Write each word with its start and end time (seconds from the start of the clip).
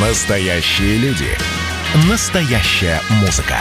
Настоящие 0.00 0.96
люди. 0.98 1.26
Настоящая 2.08 3.00
музыка. 3.20 3.56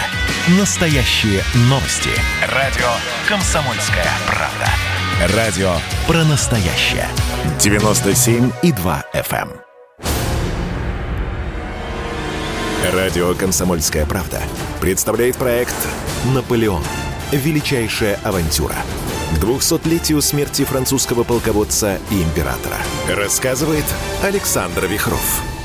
Настоящие 0.59 1.41
новости. 1.61 2.11
Радио 2.53 2.85
«Комсомольская 3.27 4.05
правда». 4.27 5.35
Радио 5.35 5.71
про 6.05 6.23
настоящее. 6.25 7.07
97,2 7.57 9.03
FM. 9.15 9.49
эм. 9.49 9.51
Радио 12.93 13.33
«Комсомольская 13.33 14.05
правда» 14.05 14.39
представляет 14.79 15.37
проект 15.37 15.75
«Наполеон. 16.35 16.83
Величайшая 17.31 18.19
авантюра». 18.23 18.75
К 19.31 19.43
200-летию 19.43 20.21
смерти 20.21 20.65
французского 20.65 21.23
полководца 21.23 21.97
и 22.11 22.21
императора. 22.21 22.77
Рассказывает 23.09 23.85
Александр 24.21 24.85
Вихров. 24.85 25.56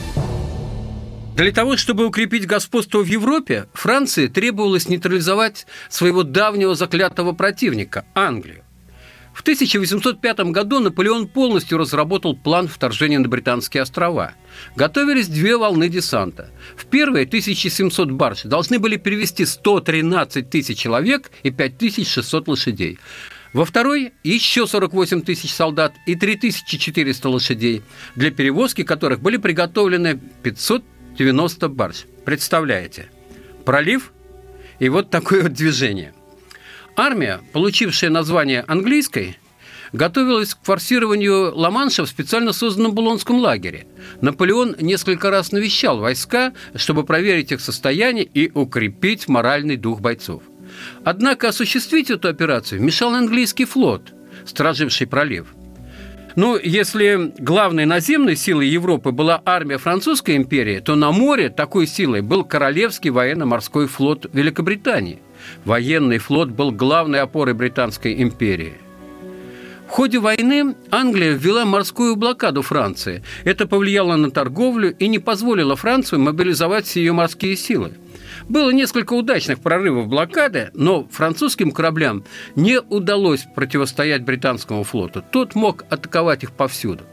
Для 1.34 1.50
того, 1.50 1.78
чтобы 1.78 2.06
укрепить 2.06 2.46
господство 2.46 2.98
в 2.98 3.06
Европе, 3.06 3.66
Франции 3.72 4.26
требовалось 4.26 4.88
нейтрализовать 4.88 5.66
своего 5.88 6.24
давнего 6.24 6.74
заклятого 6.74 7.32
противника– 7.32 8.04
Англию. 8.14 8.64
В 9.32 9.40
1805 9.40 10.40
году 10.50 10.78
Наполеон 10.80 11.26
полностью 11.26 11.78
разработал 11.78 12.36
план 12.36 12.68
вторжения 12.68 13.18
на 13.18 13.28
Британские 13.28 13.82
острова. 13.82 14.34
Готовились 14.76 15.28
две 15.28 15.56
волны 15.56 15.88
десанта. 15.88 16.50
В 16.76 16.84
первой 16.84 17.24
1700 17.24 18.10
барж 18.10 18.42
должны 18.42 18.78
были 18.78 18.96
перевести 18.96 19.46
113 19.46 20.50
тысяч 20.50 20.78
человек 20.78 21.30
и 21.42 21.50
5600 21.50 22.48
лошадей. 22.48 22.98
Во 23.54 23.64
второй 23.66 24.12
еще 24.22 24.66
48 24.66 25.22
тысяч 25.22 25.52
солдат 25.52 25.94
и 26.06 26.14
3400 26.14 27.28
лошадей, 27.28 27.82
для 28.16 28.30
перевозки 28.30 28.82
которых 28.82 29.20
были 29.20 29.36
приготовлены 29.36 30.20
590 31.16 31.68
барж. 31.68 32.06
Представляете? 32.24 33.06
Пролив 33.64 34.12
и 34.78 34.88
вот 34.88 35.10
такое 35.10 35.42
вот 35.42 35.52
движение. 35.52 36.14
Армия, 36.96 37.40
получившая 37.52 38.10
название 38.10 38.64
английской, 38.66 39.38
готовилась 39.92 40.54
к 40.54 40.58
форсированию 40.62 41.54
Ла-Манша 41.54 42.04
в 42.04 42.08
специально 42.08 42.52
созданном 42.52 42.92
Булонском 42.92 43.36
лагере. 43.36 43.86
Наполеон 44.20 44.76
несколько 44.80 45.30
раз 45.30 45.52
навещал 45.52 45.98
войска, 45.98 46.52
чтобы 46.74 47.04
проверить 47.04 47.52
их 47.52 47.60
состояние 47.60 48.24
и 48.24 48.50
укрепить 48.52 49.28
моральный 49.28 49.76
дух 49.76 50.00
бойцов. 50.00 50.42
Однако 51.04 51.48
осуществить 51.48 52.10
эту 52.10 52.28
операцию 52.28 52.82
мешал 52.82 53.14
английский 53.14 53.66
флот, 53.66 54.12
страживший 54.46 55.06
пролив. 55.06 55.46
Ну, 56.34 56.58
если 56.58 57.32
главной 57.38 57.84
наземной 57.84 58.36
силой 58.36 58.68
Европы 58.68 59.10
была 59.10 59.42
армия 59.44 59.78
Французской 59.78 60.36
империи, 60.36 60.80
то 60.80 60.94
на 60.94 61.12
море 61.12 61.50
такой 61.50 61.86
силой 61.86 62.22
был 62.22 62.44
Королевский 62.44 63.10
военно-морской 63.10 63.86
флот 63.86 64.26
Великобритании. 64.32 65.20
Военный 65.64 66.18
флот 66.18 66.48
был 66.50 66.70
главной 66.70 67.20
опорой 67.20 67.54
Британской 67.54 68.22
империи. 68.22 68.74
В 69.86 69.90
ходе 69.90 70.20
войны 70.20 70.74
Англия 70.90 71.32
ввела 71.32 71.66
морскую 71.66 72.16
блокаду 72.16 72.62
Франции. 72.62 73.22
Это 73.44 73.66
повлияло 73.66 74.16
на 74.16 74.30
торговлю 74.30 74.96
и 74.96 75.06
не 75.06 75.18
позволило 75.18 75.76
Франции 75.76 76.16
мобилизовать 76.16 76.96
ее 76.96 77.12
морские 77.12 77.56
силы. 77.56 77.92
Было 78.48 78.70
несколько 78.70 79.14
удачных 79.14 79.60
прорывов 79.60 80.08
блокады, 80.08 80.70
но 80.74 81.06
французским 81.10 81.70
кораблям 81.70 82.24
не 82.54 82.80
удалось 82.80 83.46
противостоять 83.54 84.24
британскому 84.24 84.84
флоту. 84.84 85.22
Тот 85.30 85.54
мог 85.54 85.84
атаковать 85.90 86.42
их 86.42 86.52
повсюду. 86.52 87.04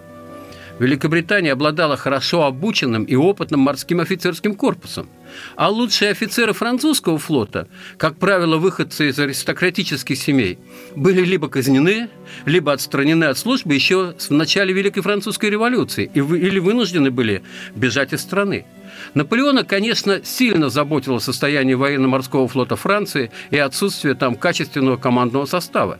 Великобритания 0.80 1.52
обладала 1.52 1.98
хорошо 1.98 2.46
обученным 2.46 3.04
и 3.04 3.16
опытным 3.16 3.60
морским 3.60 4.00
офицерским 4.00 4.56
корпусом. 4.56 5.10
А 5.58 5.70
лучшие 5.70 6.12
офицеры 6.12 6.54
французского 6.54 7.20
флота, 7.20 7.68
как 7.98 8.18
правило, 8.18 8.58
выходцы 8.58 9.10
из 9.10 9.20
аристократических 9.20 10.18
семей, 10.18 10.58
были 10.96 11.22
либо 11.22 11.50
казнены, 11.50 12.10
либо 12.46 12.72
отстранены 12.72 13.26
от 13.26 13.38
службы 13.38 13.76
еще 13.76 14.16
в 14.18 14.32
начале 14.32 14.74
Великой 14.74 15.02
Французской 15.02 15.50
революции 15.50 16.10
или 16.14 16.60
вынуждены 16.60 17.12
были 17.12 17.44
бежать 17.76 18.14
из 18.14 18.22
страны. 18.22 18.66
Наполеона, 19.14 19.64
конечно, 19.64 20.24
сильно 20.24 20.70
заботило 20.70 21.20
состояние 21.20 21.76
военно-морского 21.76 22.48
флота 22.48 22.76
Франции 22.76 23.32
и 23.50 23.58
отсутствие 23.58 24.16
там 24.16 24.36
качественного 24.36 24.98
командного 24.98 25.46
состава. 25.46 26.00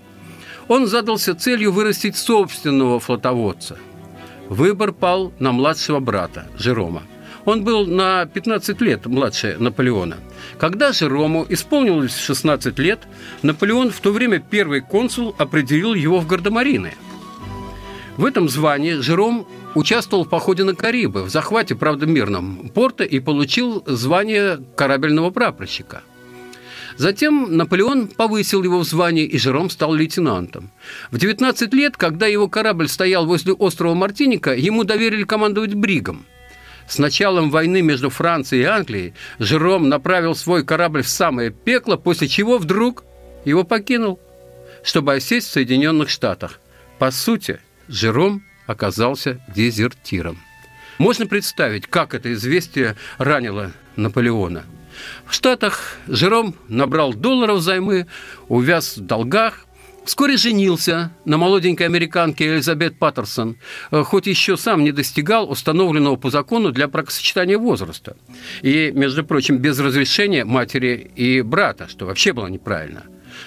Он 0.68 0.86
задался 0.86 1.36
целью 1.36 1.72
вырастить 1.72 2.16
собственного 2.16 3.00
флотоводца. 3.00 3.78
Выбор 4.50 4.92
пал 4.92 5.34
на 5.40 5.52
младшего 5.52 6.00
брата 6.00 6.48
Жерома. 6.58 7.04
Он 7.46 7.64
был 7.64 7.86
на 7.86 8.26
15 8.26 8.80
лет 8.82 9.06
младше 9.06 9.56
Наполеона. 9.60 10.18
Когда 10.60 10.92
Жерому 10.92 11.46
исполнилось 11.50 12.16
16 12.16 12.78
лет, 12.80 13.00
Наполеон, 13.42 13.92
в 13.92 14.00
то 14.00 14.12
время 14.12 14.40
первый 14.40 14.82
консул, 14.82 15.34
определил 15.38 15.94
его 15.94 16.20
в 16.20 16.28
гардемарины. 16.28 16.94
В 18.18 18.26
этом 18.26 18.50
звании 18.50 18.96
Жером 18.96 19.48
участвовал 19.76 20.26
в 20.26 20.30
походе 20.30 20.64
на 20.64 20.76
Карибы, 20.76 21.24
в 21.24 21.30
захвате, 21.30 21.76
правда, 21.76 22.06
мирном 22.06 22.70
порта 22.70 23.04
и 23.04 23.20
получил 23.20 23.84
звание 23.86 24.60
корабельного 24.76 25.30
прапорщика. 25.30 26.02
Затем 26.98 27.56
Наполеон 27.56 28.08
повысил 28.08 28.62
его 28.62 28.80
в 28.80 28.84
звании, 28.84 29.24
и 29.24 29.38
Жером 29.38 29.70
стал 29.70 29.94
лейтенантом. 29.94 30.70
В 31.12 31.18
19 31.18 31.74
лет, 31.74 31.96
когда 31.96 32.28
его 32.28 32.50
корабль 32.50 32.90
стоял 32.90 33.26
возле 33.26 33.54
острова 33.54 33.94
Мартиника, 33.94 34.54
ему 34.54 34.84
доверили 34.84 35.24
командовать 35.24 35.76
бригом. 35.76 36.26
С 36.90 36.98
началом 36.98 37.52
войны 37.52 37.82
между 37.82 38.10
Францией 38.10 38.64
и 38.64 38.66
Англией 38.66 39.14
Жером 39.38 39.88
направил 39.88 40.36
свой 40.36 40.66
корабль 40.66 41.04
в 41.04 41.08
самое 41.08 41.52
пекло, 41.52 41.96
после 41.96 42.28
чего 42.28 42.58
вдруг 42.58 43.06
его 43.46 43.64
покинул, 43.64 44.20
чтобы 44.84 45.14
осесть 45.14 45.48
в 45.48 45.52
Соединенных 45.52 46.10
Штатах. 46.10 46.60
По 46.98 47.12
сути, 47.12 47.62
Жером 47.88 48.44
оказался 48.70 49.42
дезертиром. 49.54 50.38
Можно 51.00 51.26
представить, 51.26 51.88
как 51.88 52.14
это 52.14 52.32
известие 52.34 52.96
ранило 53.18 53.72
Наполеона. 53.96 54.64
В 55.26 55.34
Штатах 55.34 55.98
Жером 56.08 56.54
набрал 56.68 57.14
долларов 57.14 57.62
займы, 57.62 58.06
увяз 58.48 58.98
в 58.98 59.02
долгах, 59.02 59.66
Вскоре 60.06 60.38
женился 60.38 61.12
на 61.26 61.38
молоденькой 61.38 61.86
американке 61.86 62.48
Элизабет 62.48 62.98
Паттерсон, 62.98 63.58
хоть 63.92 64.26
еще 64.26 64.58
сам 64.58 64.84
не 64.84 64.92
достигал 64.92 65.52
установленного 65.52 66.16
по 66.16 66.32
закону 66.32 66.72
для 66.72 66.88
бракосочетания 66.88 67.60
возраста. 67.60 68.18
И, 68.64 68.92
между 68.96 69.24
прочим, 69.24 69.58
без 69.58 69.78
разрешения 69.78 70.46
матери 70.46 71.12
и 71.16 71.42
брата, 71.42 71.88
что 71.88 72.08
вообще 72.08 72.34
было 72.34 72.48
неправильно. 72.48 73.04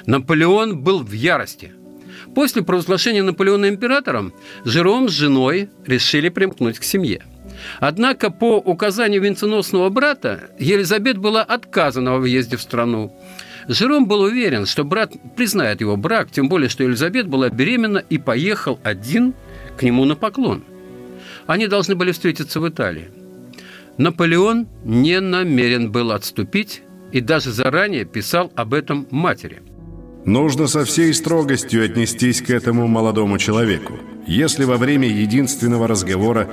Наполеон 0.07 0.79
был 0.79 1.03
в 1.03 1.11
ярости– 1.13 1.73
После 2.35 2.63
провозглашения 2.63 3.23
Наполеона 3.23 3.69
императором 3.69 4.33
Жером 4.65 5.09
с 5.09 5.13
женой 5.13 5.69
решили 5.87 6.29
примкнуть 6.29 6.79
к 6.79 6.85
семье. 6.85 7.23
Однако 7.79 8.31
по 8.31 8.57
указанию 8.57 9.21
венценосного 9.21 9.91
брата 9.91 10.51
Елизабет 10.59 11.19
была 11.19 11.43
отказана 11.43 12.13
во 12.13 12.19
въезде 12.19 12.57
в 12.57 12.63
страну. 12.63 13.15
Жером 13.69 14.07
был 14.07 14.23
уверен, 14.23 14.67
что 14.67 14.85
брат 14.85 15.13
признает 15.37 15.81
его 15.81 15.97
брак, 15.97 16.31
тем 16.31 16.49
более, 16.49 16.69
что 16.69 16.83
Елизабет 16.83 17.29
была 17.29 17.49
беременна 17.51 17.99
и 17.99 18.19
поехал 18.19 18.81
один 18.83 19.35
к 19.77 19.83
нему 19.83 20.05
на 20.05 20.17
поклон. 20.17 20.65
Они 21.47 21.67
должны 21.67 21.95
были 21.95 22.13
встретиться 22.13 22.61
в 22.61 22.69
Италии. 22.69 23.11
Наполеон 23.99 24.67
не 24.85 25.21
намерен 25.21 25.93
был 25.93 26.13
отступить 26.13 26.83
и 27.13 27.21
даже 27.21 27.53
заранее 27.53 28.05
писал 28.07 28.51
об 28.57 28.73
этом 28.73 29.07
матери– 29.11 29.63
Нужно 30.25 30.69
со 30.69 30.85
всей 30.85 31.13
строгостью 31.15 31.85
отнестись 31.85 32.43
к 32.43 32.51
этому 32.51 32.87
молодому 32.87 33.39
человеку. 33.39 33.95
Если 34.25 34.65
во 34.65 34.77
время 34.77 35.09
единственного 35.09 35.89
разговора, 35.89 36.49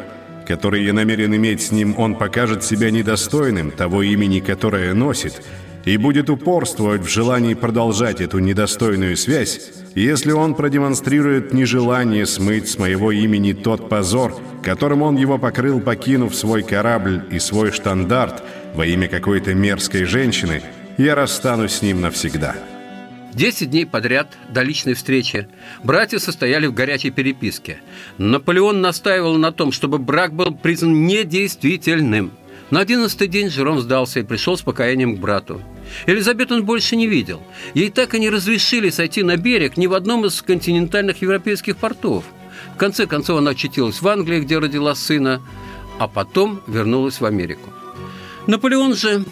который 0.47 0.83
я 0.83 0.91
намерен 0.91 1.35
иметь 1.35 1.61
с 1.61 1.71
ним, 1.71 1.93
он 1.99 2.15
покажет 2.15 2.63
себя 2.63 2.89
недостойным 2.89 3.69
того 3.69 4.01
имени, 4.01 4.39
которое 4.39 4.95
носит, 4.95 5.43
и 5.85 5.97
будет 5.97 6.31
упорствовать 6.31 7.03
в 7.03 7.09
желании 7.09 7.53
продолжать 7.53 8.21
эту 8.21 8.39
недостойную 8.39 9.15
связь, 9.15 9.61
если 9.93 10.31
он 10.31 10.55
продемонстрирует 10.55 11.53
нежелание 11.53 12.25
смыть 12.25 12.69
с 12.69 12.79
моего 12.79 13.11
имени 13.11 13.53
тот 13.53 13.87
позор, 13.87 14.35
которым 14.63 15.03
он 15.03 15.15
его 15.15 15.37
покрыл, 15.37 15.79
покинув 15.79 16.35
свой 16.35 16.63
корабль 16.63 17.21
и 17.29 17.37
свой 17.37 17.71
штандарт 17.71 18.43
во 18.73 18.87
имя 18.87 19.07
какой-то 19.07 19.53
мерзкой 19.53 20.05
женщины, 20.05 20.63
я 20.97 21.13
расстанусь 21.13 21.73
с 21.73 21.81
ним 21.83 22.01
навсегда». 22.01 22.55
Десять 23.33 23.69
дней 23.69 23.85
подряд 23.85 24.35
до 24.49 24.63
личной 24.63 24.95
встречи 24.95 25.47
братья 25.83 26.17
состояли 26.17 26.65
в 26.65 26.73
горячей 26.73 27.11
переписке. 27.11 27.79
Наполеон 28.17 28.81
настаивал 28.81 29.35
на 29.37 29.51
том, 29.51 29.71
чтобы 29.71 29.99
брак 29.99 30.33
был 30.33 30.53
признан 30.53 31.05
недействительным. 31.05 32.31
На 32.71 32.81
одиннадцатый 32.81 33.27
день 33.27 33.49
Жером 33.49 33.79
сдался 33.79 34.19
и 34.19 34.23
пришел 34.23 34.57
с 34.57 34.61
покаянием 34.61 35.15
к 35.15 35.19
брату. 35.19 35.61
Елизабет 36.07 36.51
он 36.51 36.65
больше 36.65 36.95
не 36.95 37.07
видел. 37.07 37.41
Ей 37.73 37.89
так 37.89 38.13
и 38.13 38.19
не 38.19 38.29
разрешили 38.29 38.89
сойти 38.89 39.23
на 39.23 39.37
берег 39.37 39.77
ни 39.77 39.87
в 39.87 39.93
одном 39.93 40.25
из 40.25 40.41
континентальных 40.41 41.21
европейских 41.21 41.77
портов. 41.77 42.25
В 42.75 42.77
конце 42.77 43.05
концов 43.05 43.39
она 43.39 43.51
очутилась 43.51 44.01
в 44.01 44.07
Англии, 44.07 44.41
где 44.41 44.57
родила 44.59 44.95
сына. 44.95 45.41
а 45.99 46.07
потом 46.07 46.61
вернулась 46.65 47.19
в 47.19 47.25
Америку. 47.25 47.73
Наполеон 48.47 48.95
же 48.95 49.25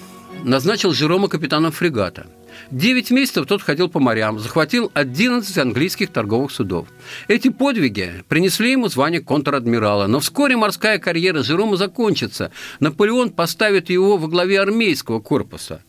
назначил 0.44 0.94
Жерома 0.94 1.30
капитаном 1.30 1.72
фрегата. 1.72 2.28
Девять 2.72 3.12
месяцев 3.12 3.46
тот 3.46 3.62
ходил 3.62 3.88
по 3.88 4.00
морям, 4.00 4.40
захватил 4.40 4.92
11 4.94 5.58
английских 5.58 6.12
торговых 6.12 6.52
судов. 6.52 6.88
Эти 7.28 7.50
подвиги 7.50 8.24
принесли 8.28 8.72
ему 8.72 8.90
звание 8.90 9.22
контр-адмирала, 9.22 10.08
но 10.08 10.20
вскоре 10.20 10.58
морская 10.58 11.00
карьера 11.00 11.44
Жерома 11.44 11.78
закончится. 11.78 12.52
Наполеон 12.80 13.32
поставит 13.32 13.90
его 13.90 14.18
во 14.18 14.28
главе 14.28 14.60
армейского 14.60 15.20
корпуса. 15.22 15.82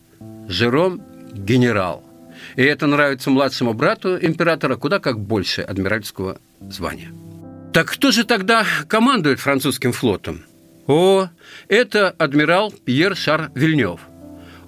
Жером– 0.47 1.01
генерал. 1.33 2.03
И 2.55 2.63
это 2.63 2.87
нравится 2.87 3.29
младшему 3.29 3.73
брату 3.73 4.17
императора 4.17 4.77
куда 4.77 4.99
как 4.99 5.19
больше 5.19 5.61
адмиральского 5.61 6.39
звания. 6.61 7.11
Так 7.73 7.91
кто 7.91 8.11
же 8.11 8.23
тогда 8.23 8.65
командует 8.87 9.39
французским 9.39 9.91
флотом? 9.91 10.43
О, 10.87 11.29
это 11.67 12.09
адмирал 12.17 12.71
Пьер 12.71 13.15
Шар 13.15 13.51
Вильнев. 13.53 13.99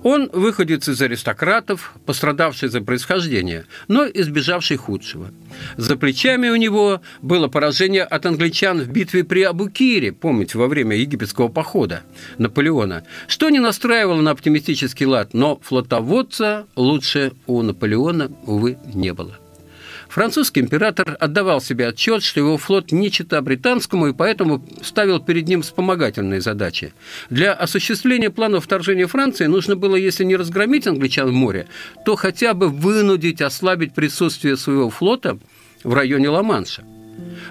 Он 0.04 0.30
выходец 0.34 0.88
из 0.90 1.02
аристократов, 1.02 1.94
пострадавший 2.06 2.70
за 2.70 2.82
происхождение, 2.82 3.66
но 3.88 4.06
избежавший 4.06 4.78
худшего. 4.78 5.32
За 5.78 5.96
плечами 5.96 6.50
у 6.50 6.56
него 6.56 7.02
было 7.22 7.48
поражение 7.48 8.04
от 8.04 8.26
англичан 8.26 8.82
в 8.82 8.88
битве 8.90 9.24
при 9.24 9.44
Абукире, 9.44 10.12
помните, 10.12 10.58
во 10.58 10.68
время 10.68 10.96
египетского 10.96 11.50
похода 11.50 12.02
Наполеона, 12.38 13.04
что 13.28 13.50
не 13.50 13.60
настраивало 13.60 14.22
на 14.22 14.32
оптимистический 14.32 15.06
лад, 15.06 15.34
но 15.34 15.60
флотоводца 15.64 16.66
лучше 16.76 17.34
у 17.46 17.62
Наполеона, 17.62 18.32
увы, 18.46 18.78
не 18.94 19.14
было. 19.14 19.38
Французский 20.12 20.60
император 20.60 21.16
отдавал 21.22 21.62
себе 21.62 21.88
отчет, 21.88 22.22
что 22.22 22.42
его 22.42 22.58
флот 22.58 22.92
не 22.92 23.10
чита 23.10 23.42
британскому, 23.42 24.08
и 24.08 24.14
поэтому 24.14 24.62
ставил 24.84 25.22
перед 25.22 25.48
ним 25.48 25.62
вспомогательные 25.62 26.42
задачи. 26.42 26.94
Для 27.30 27.54
осуществления 27.54 28.30
плана 28.30 28.60
вторжения 28.60 29.08
Франции 29.08 29.46
нужно 29.46 29.78
было, 29.78 29.96
если 29.96 30.26
не 30.26 30.36
разгромить 30.36 30.86
англичан 30.86 31.30
в 31.30 31.34
море, 31.34 31.68
то 32.04 32.18
хотя 32.18 32.54
бы 32.54 32.68
вынудить 32.68 33.42
ослабить 33.42 33.94
присутствие 33.94 34.58
своего 34.58 34.90
флота 34.90 35.40
в 35.82 35.94
районе 35.94 36.28
Ла-Манша. 36.28 36.84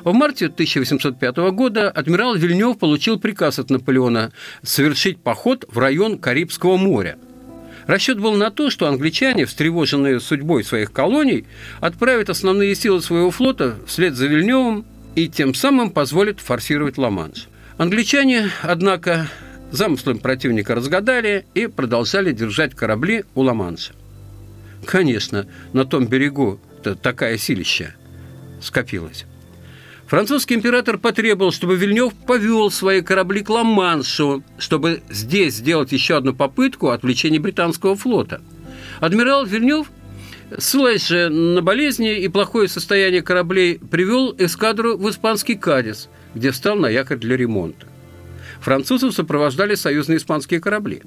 В 0.04 0.12
марте 0.12 0.46
1805 0.46 1.36
года 1.52 1.90
адмирал 1.90 2.34
Вильнев 2.34 2.78
получил 2.78 3.18
приказ 3.18 3.58
от 3.58 3.70
Наполеона 3.70 4.32
совершить 4.62 5.22
поход 5.22 5.64
в 5.66 5.78
район 5.78 6.18
Карибского 6.18 6.76
моря– 6.76 7.16
Расчет 7.90 8.20
был 8.20 8.34
на 8.34 8.52
то, 8.52 8.70
что 8.70 8.86
англичане, 8.86 9.46
встревоженные 9.46 10.20
судьбой 10.20 10.62
своих 10.62 10.92
колоний, 10.92 11.44
отправят 11.80 12.30
основные 12.30 12.76
силы 12.76 13.02
своего 13.02 13.32
флота 13.32 13.78
вслед 13.84 14.14
за 14.14 14.28
Вильневым 14.28 14.86
и 15.16 15.28
тем 15.28 15.54
самым 15.54 15.90
позволят 15.90 16.38
форсировать 16.38 16.98
Ла-Манш. 16.98 17.48
Англичане, 17.78 18.50
однако, 18.62 19.26
замыслом 19.72 20.20
противника 20.20 20.76
разгадали 20.76 21.46
и 21.54 21.66
продолжали 21.66 22.30
держать 22.30 22.76
корабли 22.76 23.24
у 23.34 23.42
Ла-Манша. 23.42 23.92
Конечно, 24.86 25.48
на 25.72 25.84
том 25.84 26.06
берегу 26.06 26.60
такая 27.02 27.38
силища 27.38 27.96
скопилась. 28.62 29.26
Французский 30.10 30.54
император 30.56 30.98
потребовал, 30.98 31.52
чтобы 31.52 31.76
Вильнев 31.76 32.12
повел 32.26 32.72
свои 32.72 33.00
корабли 33.00 33.42
к 33.42 33.48
Ла-Маншу, 33.48 34.42
чтобы 34.58 35.02
здесь 35.08 35.54
сделать 35.54 35.92
еще 35.92 36.16
одну 36.16 36.34
попытку 36.34 36.88
отвлечения 36.88 37.38
британского 37.38 37.94
флота. 37.94 38.40
Адмирал 38.98 39.46
Вильнев, 39.46 39.86
ссылаясь 40.58 41.06
же 41.06 41.28
на 41.28 41.62
болезни 41.62 42.18
и 42.18 42.26
плохое 42.26 42.66
состояние 42.66 43.22
кораблей, 43.22 43.78
привел 43.78 44.34
эскадру 44.36 44.96
в 44.98 45.08
испанский 45.08 45.54
Кадис, 45.54 46.08
где 46.34 46.50
встал 46.50 46.74
на 46.74 46.88
якорь 46.88 47.18
для 47.18 47.36
ремонта. 47.36 47.86
Французов 48.60 49.14
сопровождали 49.14 49.76
союзные 49.76 50.18
испанские 50.18 50.58
корабли. 50.58 51.02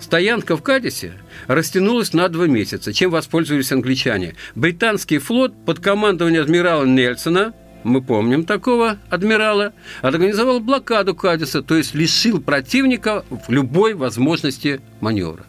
Стоянка 0.00 0.56
в 0.56 0.62
Кадисе 0.62 1.12
растянулась 1.46 2.14
на 2.14 2.26
два 2.30 2.46
месяца, 2.46 2.94
чем 2.94 3.10
воспользовались 3.10 3.70
англичане. 3.70 4.34
Британский 4.54 5.18
флот 5.18 5.52
под 5.66 5.80
командованием 5.80 6.44
адмирала 6.44 6.86
Нельсона– 6.86 7.52
мы 7.84 8.02
помним 8.02 8.44
такого 8.44 8.98
адмирала, 9.08 9.72
организовал 10.02 10.60
блокаду 10.60 11.14
Кадиса, 11.14 11.62
то 11.62 11.76
есть 11.76 11.94
лишил 11.94 12.40
противника 12.40 13.24
любой 13.48 13.94
возможности 13.94 14.80
маневра. 15.00 15.44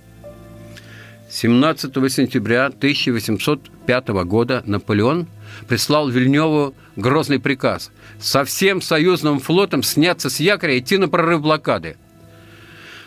17 1.30 1.94
сентября 2.12 2.66
1805 2.66 4.08
года 4.26 4.64
Наполеон 4.66 5.28
прислал 5.68 6.10
Вильневу 6.10 6.76
грозный 6.98 7.40
приказ 7.40 7.92
со 8.20 8.44
всем 8.44 8.82
союзным 8.82 9.40
флотом 9.40 9.82
сняться 9.82 10.30
с 10.30 10.42
якоря 10.42 10.76
и 10.76 10.80
идти 10.80 10.98
на 10.98 11.08
прорыв 11.08 11.42
блокады. 11.42 11.96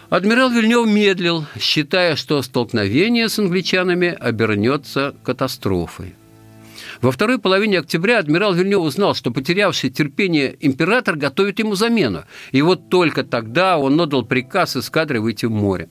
Адмирал 0.09 0.51
Вильнев 0.51 0.87
медлил, 0.87 1.45
считая, 1.59 2.17
что 2.17 2.41
столкновение 2.41 3.29
с 3.29 3.39
англичанами 3.39 4.17
обернется 4.19 5.15
катастрофой. 5.23 6.15
Во 7.01 7.11
второй 7.11 7.39
половине 7.39 7.81
октября 7.81 8.19
адмирал 8.19 8.55
Вильнев 8.55 8.81
узнал, 8.81 9.15
что 9.15 9.31
потерявший 9.31 9.91
терпение 9.91 10.57
император 10.61 11.17
готовит 11.17 11.59
ему 11.59 11.75
замену. 11.75 12.25
И 12.53 12.63
вот 12.63 12.89
только 12.89 13.25
тогда 13.25 13.79
он 13.79 14.01
отдал 14.01 14.25
приказ 14.25 14.77
эскадре 14.77 15.21
выйти 15.21 15.47
в 15.47 15.51
море. 15.51 15.89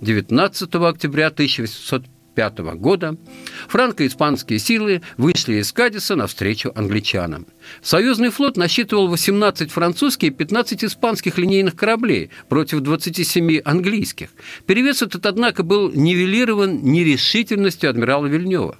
19 0.00 0.74
октября 0.74 1.28
1805 1.28 2.58
года 2.76 3.16
франко-испанские 3.68 4.58
силы 4.58 5.00
вышли 5.16 5.54
из 5.54 5.72
Кадиса 5.72 6.16
навстречу 6.16 6.70
англичанам. 6.74 7.46
Союзный 7.80 8.28
флот 8.28 8.58
насчитывал 8.58 9.08
18 9.08 9.70
французских 9.70 10.28
и 10.28 10.32
15 10.32 10.84
испанских 10.84 11.38
линейных 11.38 11.76
кораблей 11.76 12.30
против 12.50 12.80
27 12.80 13.60
английских. 13.64 14.28
Перевес 14.66 15.00
этот, 15.00 15.24
однако, 15.24 15.62
был 15.62 15.90
нивелирован 15.90 16.82
нерешительностью 16.82 17.88
адмирала 17.88 18.26
Вильнева. 18.26 18.78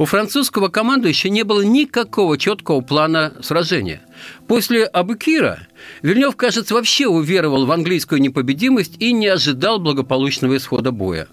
У 0.00 0.06
французского 0.06 0.68
командующего 0.68 1.30
не 1.30 1.42
было 1.42 1.60
никакого 1.60 2.38
четкого 2.38 2.80
плана 2.80 3.34
сражения. 3.42 4.00
После 4.46 4.86
Абукира 4.86 5.68
Вильнев, 6.00 6.36
кажется, 6.36 6.72
вообще 6.72 7.06
уверовал 7.06 7.66
в 7.66 7.70
английскую 7.70 8.18
непобедимость 8.18 8.96
и 8.98 9.12
не 9.12 9.26
ожидал 9.26 9.78
благополучного 9.78 10.56
исхода 10.56 10.90
боя. 10.90 11.28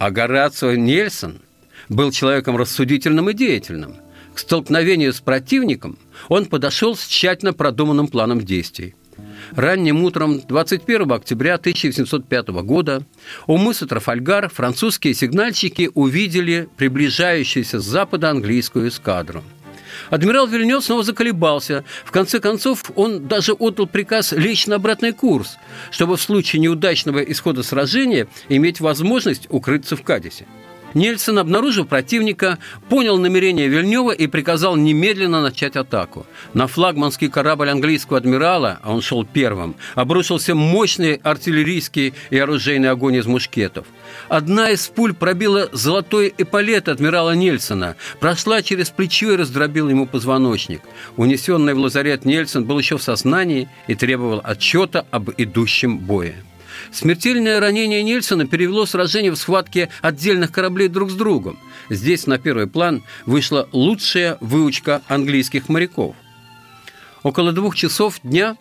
А 0.00 0.10
Горацио 0.10 0.74
Нельсон 0.74 1.38
был 1.88 2.10
человеком 2.10 2.56
рассудительным 2.56 3.30
и 3.30 3.34
деятельным. 3.34 3.98
К 4.34 4.40
столкновению 4.40 5.12
с 5.12 5.20
противником 5.20 5.96
он 6.28 6.46
подошел 6.46 6.96
с 6.96 7.06
тщательно 7.06 7.52
продуманным 7.52 8.08
планом 8.08 8.40
действий– 8.40 8.96
Ранним 9.52 10.02
утром 10.02 10.40
21 10.40 11.12
октября 11.12 11.54
1705 11.54 12.48
года 12.48 13.02
у 13.46 13.56
мыса 13.56 13.86
Трафальгар 13.86 14.48
французские 14.48 15.14
сигнальщики 15.14 15.90
увидели 15.94 16.68
приближающуюся 16.76 17.80
с 17.80 17.84
запада 17.84 18.30
английскую 18.30 18.88
эскадру. 18.88 19.44
Адмирал 20.10 20.46
Вильнёв 20.46 20.84
снова 20.84 21.02
заколебался. 21.02 21.84
В 22.04 22.10
конце 22.10 22.38
концов, 22.38 22.90
он 22.96 23.28
даже 23.28 23.52
отдал 23.52 23.86
приказ 23.86 24.32
лечь 24.32 24.66
на 24.66 24.76
обратный 24.76 25.12
курс, 25.12 25.56
чтобы 25.90 26.16
в 26.16 26.22
случае 26.22 26.60
неудачного 26.60 27.20
исхода 27.20 27.62
сражения 27.62 28.28
иметь 28.48 28.80
возможность 28.80 29.46
укрыться 29.48 29.96
в 29.96 30.02
Кадисе. 30.02 30.46
Нельсон, 30.96 31.38
обнаружив 31.38 31.88
противника, 31.88 32.58
понял 32.88 33.18
намерение 33.18 33.68
Вильнева 33.68 34.12
и 34.12 34.26
приказал 34.26 34.76
немедленно 34.76 35.42
начать 35.42 35.76
атаку. 35.76 36.24
На 36.54 36.66
флагманский 36.66 37.28
корабль 37.28 37.68
английского 37.68 38.16
адмирала, 38.16 38.78
а 38.82 38.94
он 38.94 39.02
шел 39.02 39.22
первым, 39.26 39.76
обрушился 39.94 40.54
мощный 40.54 41.20
артиллерийский 41.22 42.14
и 42.30 42.38
оружейный 42.38 42.90
огонь 42.90 43.16
из 43.16 43.26
мушкетов. 43.26 43.84
Одна 44.30 44.70
из 44.70 44.86
пуль 44.88 45.12
пробила 45.12 45.68
золотой 45.70 46.32
эполет 46.38 46.88
адмирала 46.88 47.34
Нельсона, 47.34 47.96
прошла 48.18 48.62
через 48.62 48.88
плечо 48.88 49.32
и 49.32 49.36
раздробила 49.36 49.90
ему 49.90 50.06
позвоночник. 50.06 50.80
Унесенный 51.18 51.74
в 51.74 51.78
лазарет 51.78 52.24
Нельсон 52.24 52.64
был 52.64 52.78
еще 52.78 52.96
в 52.96 53.02
сознании 53.02 53.68
и 53.86 53.94
требовал 53.94 54.40
отчета 54.42 55.04
об 55.10 55.28
идущем 55.36 55.98
бое. 55.98 56.36
Смертельное 56.92 57.60
ранение 57.60 58.02
Нельсона 58.02 58.46
перевело 58.46 58.84
сражение 58.84 59.30
в 59.30 59.36
схватке 59.36 59.88
отдельных 60.02 60.52
кораблей 60.52 60.88
друг 60.88 61.10
с 61.10 61.14
другом. 61.14 61.58
Здесь 61.90 62.26
на 62.26 62.38
первый 62.38 62.66
план 62.66 63.02
вышла 63.24 63.68
лучшая 63.72 64.38
выучка 64.40 65.02
английских 65.08 65.68
моряков. 65.68 66.16
Около 67.22 67.52
двух 67.52 67.74
часов 67.76 68.20
дня 68.22 68.56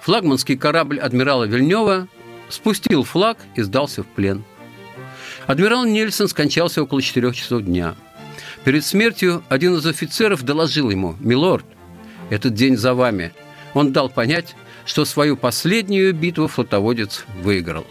флагманский 0.00 0.56
корабль 0.56 0.98
адмирала 0.98 1.44
Вильнева 1.44 2.08
спустил 2.48 3.04
флаг 3.04 3.38
и 3.54 3.62
сдался 3.62 4.02
в 4.02 4.06
плен. 4.06 4.44
Адмирал 5.46 5.84
Нельсон 5.84 6.28
скончался 6.28 6.82
около 6.82 7.00
четырех 7.00 7.34
часов 7.34 7.62
дня. 7.62 7.94
Перед 8.64 8.84
смертью 8.84 9.42
один 9.48 9.76
из 9.76 9.86
офицеров 9.86 10.42
доложил 10.42 10.90
ему, 10.90 11.16
«Милорд, 11.20 11.64
этот 12.30 12.54
день 12.54 12.76
за 12.76 12.94
вами». 12.94 13.32
Он 13.74 13.92
дал 13.92 14.08
понять, 14.08 14.56
что 14.88 15.04
свою 15.04 15.36
последнюю 15.36 16.14
битву 16.14 16.48
флотоводец 16.48 17.24
выиграл. 17.42 17.86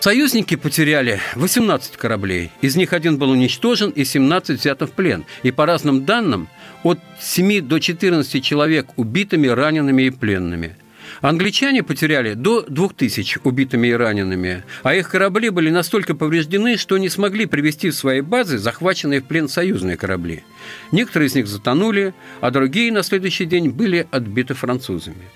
Союзники 0.00 0.56
потеряли 0.56 1.20
18 1.36 1.96
кораблей, 1.96 2.50
из 2.60 2.74
них 2.74 2.92
один 2.92 3.18
был 3.18 3.30
уничтожен 3.30 3.90
и 3.90 4.04
17 4.04 4.58
взято 4.58 4.86
в 4.86 4.92
плен. 4.92 5.24
И 5.42 5.52
по 5.52 5.64
разным 5.64 6.04
данным, 6.04 6.48
от 6.82 6.98
7 7.20 7.60
до 7.60 7.78
14 7.78 8.42
человек 8.42 8.86
убитыми, 8.96 9.46
ранеными 9.46 10.04
и 10.04 10.10
пленными. 10.10 10.76
Англичане 11.20 11.82
потеряли 11.82 12.34
до 12.34 12.62
2000 12.62 13.40
убитыми 13.44 13.88
и 13.88 13.92
ранеными, 13.92 14.64
а 14.82 14.94
их 14.94 15.10
корабли 15.10 15.50
были 15.50 15.68
настолько 15.70 16.14
повреждены, 16.14 16.76
что 16.76 16.98
не 16.98 17.08
смогли 17.08 17.46
привести 17.46 17.90
в 17.90 17.94
свои 17.94 18.22
базы 18.22 18.58
захваченные 18.58 19.20
в 19.20 19.24
плен 19.24 19.48
союзные 19.48 19.96
корабли. 19.96 20.44
Некоторые 20.92 21.28
из 21.28 21.34
них 21.34 21.46
затонули, 21.46 22.14
а 22.40 22.50
другие 22.50 22.90
на 22.90 23.02
следующий 23.02 23.44
день 23.44 23.70
были 23.70 24.06
отбиты 24.10 24.54
французами. 24.54 25.28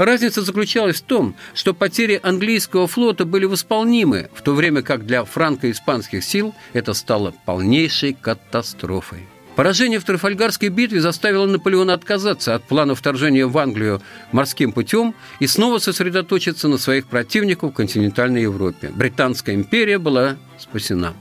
Разница 0.00 0.40
заключалась 0.40 1.02
в 1.02 1.04
том, 1.04 1.34
что 1.52 1.74
потери 1.74 2.18
английского 2.22 2.86
флота 2.86 3.26
были 3.26 3.44
восполнимы, 3.44 4.30
в 4.32 4.40
то 4.40 4.54
время 4.54 4.80
как 4.80 5.04
для 5.04 5.26
франко-испанских 5.26 6.24
сил 6.24 6.54
это 6.72 6.94
стало 6.94 7.34
полнейшей 7.44 8.14
катастрофой. 8.14 9.28
Поражение 9.56 9.98
в 9.98 10.04
Трафальгарской 10.04 10.70
битве 10.70 11.02
заставило 11.02 11.44
Наполеона 11.44 11.92
отказаться 11.92 12.54
от 12.54 12.64
плана 12.64 12.94
вторжения 12.94 13.44
в 13.44 13.58
Англию 13.58 14.00
морским 14.32 14.72
путем 14.72 15.14
и 15.38 15.46
снова 15.46 15.76
сосредоточиться 15.76 16.68
на 16.68 16.78
своих 16.78 17.06
противниках 17.06 17.72
в 17.72 17.74
континентальной 17.74 18.40
Европе. 18.40 18.90
Британская 18.94 19.54
империя 19.54 19.98
была 19.98 20.38
спасена. 20.58 21.12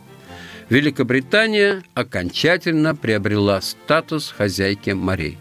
Великобритания 0.69 1.83
окончательно 1.95 2.95
приобрела 2.95 3.59
статус 3.59 4.33
хозяйки 4.37 4.91
морей. 4.91 5.37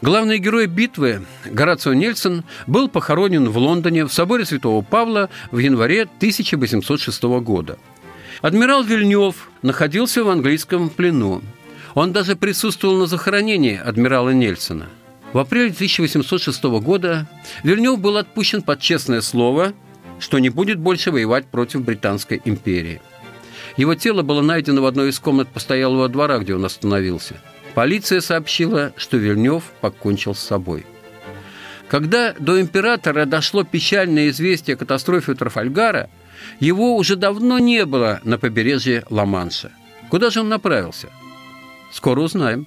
Главный 0.00 0.38
герой 0.38 0.66
битвы, 0.66 1.22
Горацио 1.44 1.92
Нельсон, 1.92 2.44
был 2.68 2.88
похоронен 2.88 3.48
в 3.50 3.58
Лондоне 3.58 4.04
в 4.04 4.12
соборе 4.12 4.44
Святого 4.44 4.82
Павла 4.82 5.28
в 5.50 5.58
январе 5.58 6.02
1806 6.02 7.22
года. 7.40 7.78
Адмирал 8.40 8.84
Вильнев 8.84 9.50
находился 9.62 10.22
в 10.22 10.28
английском 10.28 10.88
плену. 10.88 11.42
Он 11.94 12.12
даже 12.12 12.36
присутствовал 12.36 12.96
на 12.96 13.06
захоронении 13.06 13.76
адмирала 13.76 14.30
Нельсона. 14.30 14.86
В 15.32 15.38
апреле 15.38 15.72
1806 15.72 16.62
года 16.80 17.26
Вильнев 17.64 17.98
был 17.98 18.18
отпущен 18.18 18.62
под 18.62 18.80
честное 18.80 19.20
слово, 19.20 19.72
что 20.20 20.38
не 20.38 20.48
будет 20.48 20.78
больше 20.78 21.10
воевать 21.10 21.46
против 21.46 21.82
Британской 21.82 22.40
империи. 22.44 23.02
Его 23.76 23.96
тело 23.96 24.22
было 24.22 24.42
найдено 24.42 24.80
в 24.82 24.86
одной 24.86 25.10
из 25.10 25.18
комнат 25.18 25.48
постоялого 25.48 26.08
двора, 26.08 26.38
где 26.38 26.54
он 26.54 26.64
остановился. 26.64 27.40
Полиция 27.78 28.20
сообщила, 28.20 28.92
что 28.96 29.18
Вильнев 29.18 29.62
покончил 29.80 30.34
с 30.34 30.40
собой. 30.40 30.84
Когда 31.86 32.34
до 32.36 32.60
императора 32.60 33.24
дошло 33.24 33.62
печальное 33.62 34.30
известие 34.30 34.74
о 34.74 34.76
катастрофе 34.76 35.34
Трафальгара, 35.34 36.10
его 36.58 36.96
уже 36.96 37.14
давно 37.14 37.60
не 37.60 37.86
было 37.86 38.18
на 38.24 38.36
побережье 38.36 39.04
Ла-Манша. 39.10 39.70
Куда 40.10 40.30
же 40.30 40.40
он 40.40 40.48
направился? 40.48 41.06
Скоро 41.92 42.18
узнаем. 42.22 42.66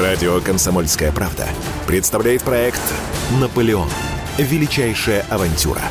Радио 0.00 0.40
«Комсомольская 0.40 1.12
правда» 1.12 1.46
представляет 1.86 2.42
проект 2.42 2.82
«Наполеон. 3.40 3.88
Величайшая 4.38 5.24
авантюра» 5.30 5.82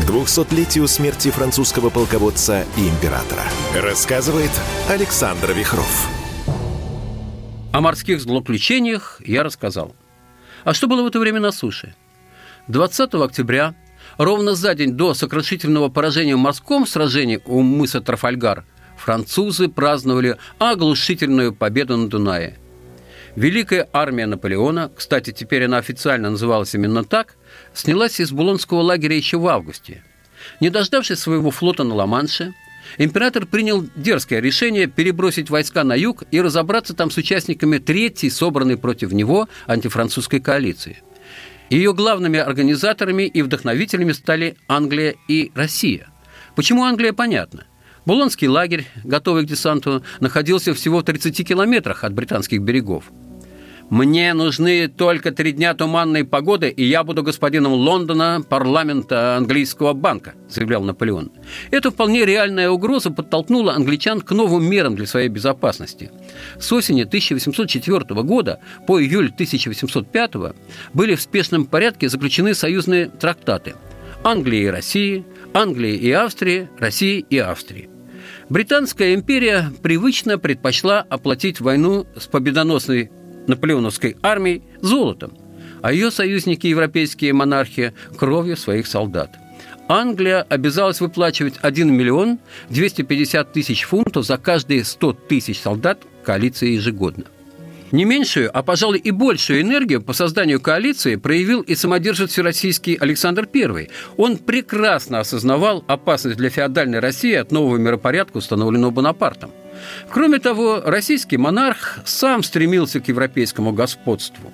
к 0.00 0.04
200-летию 0.04 0.88
смерти 0.88 1.30
французского 1.30 1.90
полководца 1.90 2.64
и 2.76 2.88
императора. 2.88 3.42
Рассказывает 3.74 4.50
Александр 4.88 5.52
Вихров. 5.52 6.08
О 7.72 7.80
морских 7.80 8.20
злоключениях 8.20 9.20
я 9.24 9.42
рассказал. 9.42 9.94
А 10.64 10.74
что 10.74 10.86
было 10.86 11.02
в 11.02 11.06
это 11.06 11.18
время 11.18 11.40
на 11.40 11.52
суше? 11.52 11.94
20 12.68 13.14
октября, 13.14 13.74
ровно 14.18 14.54
за 14.54 14.74
день 14.74 14.92
до 14.92 15.14
сокрушительного 15.14 15.88
поражения 15.88 16.36
в 16.36 16.38
морском 16.38 16.86
сражении 16.86 17.40
у 17.44 17.60
мыса 17.60 18.00
Трафальгар, 18.00 18.64
французы 18.96 19.68
праздновали 19.68 20.38
оглушительную 20.58 21.54
победу 21.54 21.96
на 21.96 22.08
Дунае. 22.08 22.58
Великая 23.36 23.88
армия 23.92 24.26
Наполеона, 24.26 24.90
кстати, 24.94 25.32
теперь 25.32 25.64
она 25.64 25.78
официально 25.78 26.30
называлась 26.30 26.74
именно 26.74 27.04
так, 27.04 27.36
снялась 27.74 28.20
из 28.20 28.32
Булонского 28.32 28.80
лагеря 28.80 29.16
еще 29.16 29.38
в 29.38 29.46
августе. 29.48 30.02
Не 30.60 30.70
дождавшись 30.70 31.18
своего 31.18 31.50
флота 31.50 31.84
на 31.84 31.94
Ла-Манше, 31.94 32.54
император 32.98 33.46
принял 33.46 33.86
дерзкое 33.96 34.40
решение 34.40 34.86
перебросить 34.86 35.50
войска 35.50 35.84
на 35.84 35.94
юг 35.94 36.24
и 36.30 36.40
разобраться 36.40 36.94
там 36.94 37.10
с 37.10 37.16
участниками 37.16 37.78
третьей, 37.78 38.30
собранной 38.30 38.76
против 38.76 39.12
него 39.12 39.48
антифранцузской 39.66 40.40
коалиции. 40.40 41.02
Ее 41.70 41.94
главными 41.94 42.38
организаторами 42.38 43.22
и 43.22 43.40
вдохновителями 43.40 44.12
стали 44.12 44.56
Англия 44.68 45.14
и 45.28 45.52
Россия. 45.54 46.08
Почему 46.54 46.84
Англия, 46.84 47.12
понятно. 47.12 47.64
Булонский 48.04 48.48
лагерь, 48.48 48.86
готовый 49.04 49.44
к 49.44 49.46
десанту, 49.46 50.04
находился 50.20 50.74
всего 50.74 50.98
в 50.98 51.04
30 51.04 51.46
километрах 51.46 52.04
от 52.04 52.12
британских 52.12 52.60
берегов. 52.60 53.04
«Мне 53.92 54.32
нужны 54.32 54.88
только 54.88 55.32
три 55.32 55.52
дня 55.52 55.74
туманной 55.74 56.24
погоды, 56.24 56.70
и 56.70 56.82
я 56.82 57.04
буду 57.04 57.22
господином 57.22 57.74
Лондона, 57.74 58.40
парламента 58.40 59.36
английского 59.36 59.92
банка», 59.92 60.32
заявлял 60.48 60.82
Наполеон. 60.82 61.30
Эта 61.70 61.90
вполне 61.90 62.24
реальная 62.24 62.70
угроза 62.70 63.10
подтолкнула 63.10 63.74
англичан 63.74 64.22
к 64.22 64.30
новым 64.30 64.64
мерам 64.64 64.96
для 64.96 65.06
своей 65.06 65.28
безопасности. 65.28 66.10
С 66.58 66.72
осени 66.72 67.02
1804 67.02 68.22
года 68.22 68.60
по 68.86 68.98
июль 68.98 69.26
1805 69.26 70.54
были 70.94 71.14
в 71.14 71.20
спешном 71.20 71.66
порядке 71.66 72.08
заключены 72.08 72.54
союзные 72.54 73.10
трактаты 73.10 73.74
Англии 74.24 74.62
и 74.62 74.68
России, 74.68 75.26
Англии 75.52 75.96
и 75.96 76.10
Австрии, 76.12 76.70
России 76.78 77.26
и 77.28 77.36
Австрии. 77.36 77.90
Британская 78.48 79.12
империя 79.12 79.70
привычно 79.82 80.38
предпочла 80.38 81.00
оплатить 81.00 81.60
войну 81.60 82.06
с 82.16 82.26
победоносной 82.26 83.10
наполеоновской 83.46 84.16
армией 84.22 84.62
золотом, 84.80 85.36
а 85.82 85.92
ее 85.92 86.10
союзники, 86.10 86.66
европейские 86.66 87.32
монархи, 87.32 87.92
кровью 88.16 88.56
своих 88.56 88.86
солдат. 88.86 89.30
Англия 89.88 90.42
обязалась 90.42 91.00
выплачивать 91.00 91.54
1 91.60 91.92
миллион 91.92 92.38
250 92.70 93.52
тысяч 93.52 93.82
фунтов 93.82 94.24
за 94.24 94.38
каждые 94.38 94.84
100 94.84 95.12
тысяч 95.28 95.60
солдат 95.60 96.02
коалиции 96.24 96.70
ежегодно. 96.70 97.24
Не 97.90 98.06
меньшую, 98.06 98.50
а, 98.56 98.62
пожалуй, 98.62 98.98
и 98.98 99.10
большую 99.10 99.60
энергию 99.60 100.00
по 100.00 100.14
созданию 100.14 100.60
коалиции 100.60 101.16
проявил 101.16 101.60
и 101.60 101.74
самодержец 101.74 102.30
всероссийский 102.30 102.94
Александр 102.94 103.46
I. 103.52 103.90
Он 104.16 104.38
прекрасно 104.38 105.20
осознавал 105.20 105.84
опасность 105.86 106.38
для 106.38 106.48
феодальной 106.48 107.00
России 107.00 107.34
от 107.34 107.52
нового 107.52 107.76
миропорядка, 107.76 108.38
установленного 108.38 108.92
Бонапартом. 108.92 109.50
Кроме 110.10 110.38
того, 110.38 110.82
российский 110.84 111.36
монарх 111.36 112.00
сам 112.04 112.42
стремился 112.42 113.00
к 113.00 113.08
европейскому 113.08 113.72
господству. 113.72 114.52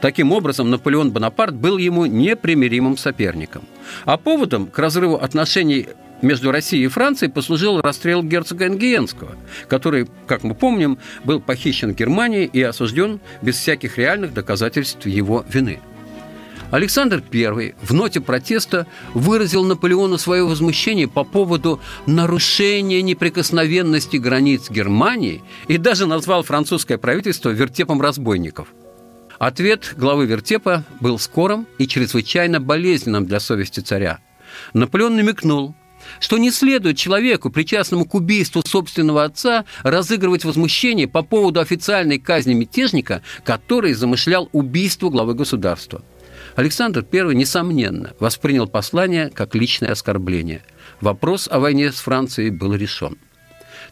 Таким 0.00 0.32
образом, 0.32 0.70
Наполеон 0.70 1.10
Бонапарт 1.10 1.54
был 1.54 1.78
ему 1.78 2.06
непримиримым 2.06 2.96
соперником. 2.96 3.64
А 4.04 4.16
поводом 4.16 4.66
к 4.66 4.78
разрыву 4.78 5.16
отношений 5.16 5.88
между 6.22 6.50
Россией 6.50 6.84
и 6.84 6.88
Францией 6.88 7.32
послужил 7.32 7.80
расстрел 7.80 8.22
герцога 8.22 8.66
Энгиенского, 8.66 9.36
который, 9.68 10.08
как 10.26 10.42
мы 10.42 10.54
помним, 10.54 10.98
был 11.24 11.40
похищен 11.40 11.92
в 11.92 11.96
Германии 11.96 12.44
и 12.44 12.62
осужден 12.62 13.20
без 13.42 13.56
всяких 13.56 13.98
реальных 13.98 14.34
доказательств 14.34 15.06
его 15.06 15.44
вины. 15.48 15.80
Александр 16.70 17.22
I 17.32 17.74
в 17.80 17.94
ноте 17.94 18.20
протеста 18.20 18.86
выразил 19.14 19.64
Наполеону 19.64 20.18
свое 20.18 20.44
возмущение 20.44 21.08
по 21.08 21.24
поводу 21.24 21.80
нарушения 22.04 23.00
неприкосновенности 23.00 24.18
границ 24.18 24.68
Германии 24.68 25.42
и 25.66 25.78
даже 25.78 26.06
назвал 26.06 26.42
французское 26.42 26.98
правительство 26.98 27.48
вертепом 27.48 28.02
разбойников. 28.02 28.68
Ответ 29.38 29.94
главы 29.96 30.26
вертепа 30.26 30.84
был 31.00 31.18
скорым 31.18 31.66
и 31.78 31.86
чрезвычайно 31.86 32.60
болезненным 32.60 33.24
для 33.24 33.40
совести 33.40 33.80
царя. 33.80 34.18
Наполеон 34.74 35.16
намекнул, 35.16 35.74
что 36.20 36.36
не 36.36 36.50
следует 36.50 36.98
человеку, 36.98 37.48
причастному 37.48 38.04
к 38.04 38.14
убийству 38.14 38.62
собственного 38.66 39.24
отца, 39.24 39.64
разыгрывать 39.84 40.44
возмущение 40.44 41.08
по 41.08 41.22
поводу 41.22 41.60
официальной 41.60 42.18
казни 42.18 42.52
мятежника, 42.52 43.22
который 43.42 43.94
замышлял 43.94 44.50
убийство 44.52 45.08
главы 45.08 45.32
государства– 45.32 46.02
Александр 46.58 47.06
I, 47.12 47.36
несомненно, 47.36 48.14
воспринял 48.18 48.66
послание 48.66 49.30
как 49.32 49.54
личное 49.54 49.92
оскорбление. 49.92 50.64
Вопрос 51.00 51.46
о 51.48 51.60
войне 51.60 51.92
с 51.92 52.00
Францией 52.00 52.50
был 52.50 52.74
решен. 52.74 53.16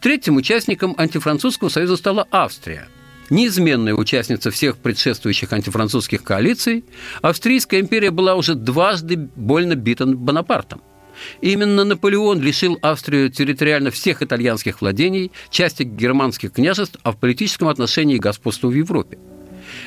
Третьим 0.00 0.34
участником 0.34 0.92
антифранцузского 0.98 1.68
союза 1.68 1.96
стала 1.96 2.26
Австрия. 2.32 2.88
Неизменная 3.30 3.94
участница 3.94 4.50
всех 4.50 4.78
предшествующих 4.78 5.52
антифранцузских 5.52 6.24
коалиций, 6.24 6.84
Австрийская 7.22 7.78
империя 7.78 8.10
была 8.10 8.34
уже 8.34 8.56
дважды 8.56 9.16
больно 9.16 9.76
бита 9.76 10.04
Бонапартом. 10.04 10.82
Именно 11.40 11.84
Наполеон 11.84 12.40
лишил 12.40 12.80
Австрию 12.82 13.30
территориально 13.30 13.92
всех 13.92 14.24
итальянских 14.24 14.80
владений, 14.80 15.30
части 15.50 15.84
германских 15.84 16.54
княжеств, 16.54 16.98
а 17.04 17.12
в 17.12 17.16
политическом 17.18 17.68
отношении 17.68 18.18
господства 18.18 18.66
в 18.66 18.74
Европе– 18.74 19.18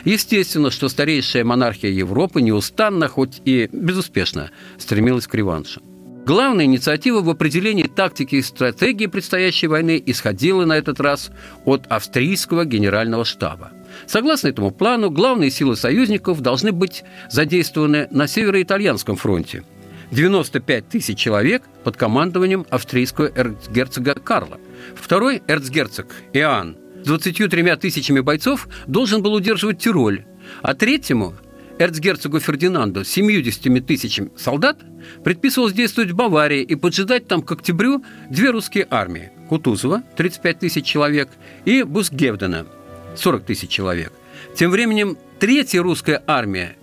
Естественно, 0.06 0.72
что 0.72 0.90
старейшая 0.90 1.44
монархия 1.44 1.92
Европы 1.92 2.42
неустанно, 2.42 3.08
хоть 3.08 3.42
и 3.46 3.70
безуспешно, 3.72 4.52
стремилась 4.78 5.28
к 5.28 5.36
реваншу. 5.36 5.82
Главная 6.26 6.66
инициатива 6.66 7.22
в 7.22 7.30
определении 7.30 7.86
тактики 7.86 8.36
и 8.36 8.42
стратегии 8.44 9.08
предстоящей 9.08 9.68
войны 9.68 10.02
исходила 10.06 10.64
на 10.66 10.78
этот 10.78 11.00
раз 11.00 11.32
от 11.66 11.88
австрийского 11.88 12.66
генерального 12.66 13.26
штаба. 13.26 13.72
Согласно 14.06 14.50
этому 14.50 14.70
плану, 14.70 15.10
главные 15.10 15.50
силы 15.50 15.76
союзников 15.76 16.42
должны 16.42 16.72
быть 16.72 17.04
задействованы 17.32 18.08
на 18.12 18.28
североитальянском 18.28 19.16
фронте. 19.16 19.64
95 20.12 20.88
тысяч 20.88 21.18
человек 21.18 21.64
под 21.84 21.98
командованием 21.98 22.66
австрийского 22.70 23.32
эрцгерцога 23.36 24.14
Карла. 24.16 24.60
Второй 24.96 25.42
эрцгерцог 25.48 26.08
Иоанн 26.34 26.78
23 27.06 27.76
тысячами 27.76 28.20
бойцов 28.20 28.68
должен 28.88 29.22
был 29.22 29.34
удерживать 29.34 29.80
Тироль, 29.80 30.26
а 30.62 30.74
третьему 30.74 31.36
эрцгерцогу 31.80 32.40
Фердинанду 32.40 33.06
с 33.06 33.10
70 33.10 33.86
тысячами 33.86 34.32
солдат 34.36 34.80
предписывалось 35.24 35.74
действовать 35.74 36.12
в 36.12 36.16
Баварии 36.16 36.62
и 36.62 36.76
поджидать 36.76 37.28
там 37.28 37.42
к 37.42 37.52
октябрю 37.52 38.04
две 38.30 38.52
русские 38.52 38.86
армии– 38.90 39.32
Кутузова– 39.50 40.04
35 40.18 40.60
тысяч 40.60 40.86
человек 40.86 41.30
и 41.66 41.84
Бусгевдена– 41.84 42.68
40 43.16 43.46
тысяч 43.46 43.70
человек. 43.70 44.12
Тем 44.56 44.72
временем 44.72 45.18
третья 45.40 45.82
русская 45.82 46.22
армия 46.28 46.76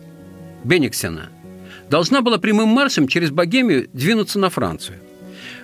Бениксена 0.64 1.30
должна 1.90 2.22
была 2.22 2.38
прямым 2.38 2.68
маршем 2.68 3.06
через 3.06 3.30
Богемию 3.30 3.88
двинуться 3.92 4.38
на 4.38 4.50
Францию. 4.50 4.98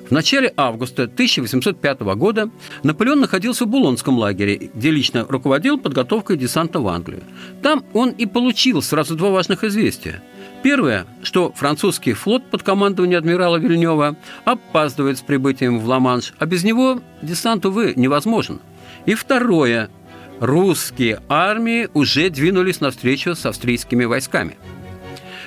В 0.09 0.11
начале 0.11 0.53
августа 0.57 1.05
1805 1.05 2.01
года 2.17 2.51
Наполеон 2.83 3.21
находился 3.21 3.65
в 3.65 3.69
Булонском 3.69 4.19
лагере, 4.19 4.71
где 4.75 4.91
лично 4.91 5.27
руководил 5.29 5.79
подготовкой 5.79 6.37
десанта 6.37 6.81
в 6.81 6.89
Англию. 6.89 7.23
Там 7.63 7.85
он 7.93 8.11
и 8.11 8.27
получил 8.27 8.83
сразу 8.83 9.15
два 9.15 9.31
важных 9.31 9.65
известия. 9.65 10.23
Первое, 10.63 11.07
что 11.23 11.53
французский 11.53 12.13
флот 12.13 12.45
под 12.51 12.63
командованием 12.63 13.19
адмирала 13.19 13.57
Вильнева 13.57 14.17
опаздывает 14.45 15.19
с 15.19 15.23
прибытием 15.23 15.81
в 15.81 15.89
Ла-Манш, 15.89 16.35
а 16.39 16.47
без 16.47 16.63
него 16.63 17.01
десант, 17.21 17.67
увы, 17.67 17.95
невозможен. 17.97 18.61
И 19.07 19.15
второе, 19.15 19.91
русские 20.39 21.21
армии 21.29 21.89
уже 21.95 22.31
двинулись 22.31 22.81
навстречу 22.81 23.35
с 23.35 23.47
австрийскими 23.47 24.05
войсками– 24.05 24.57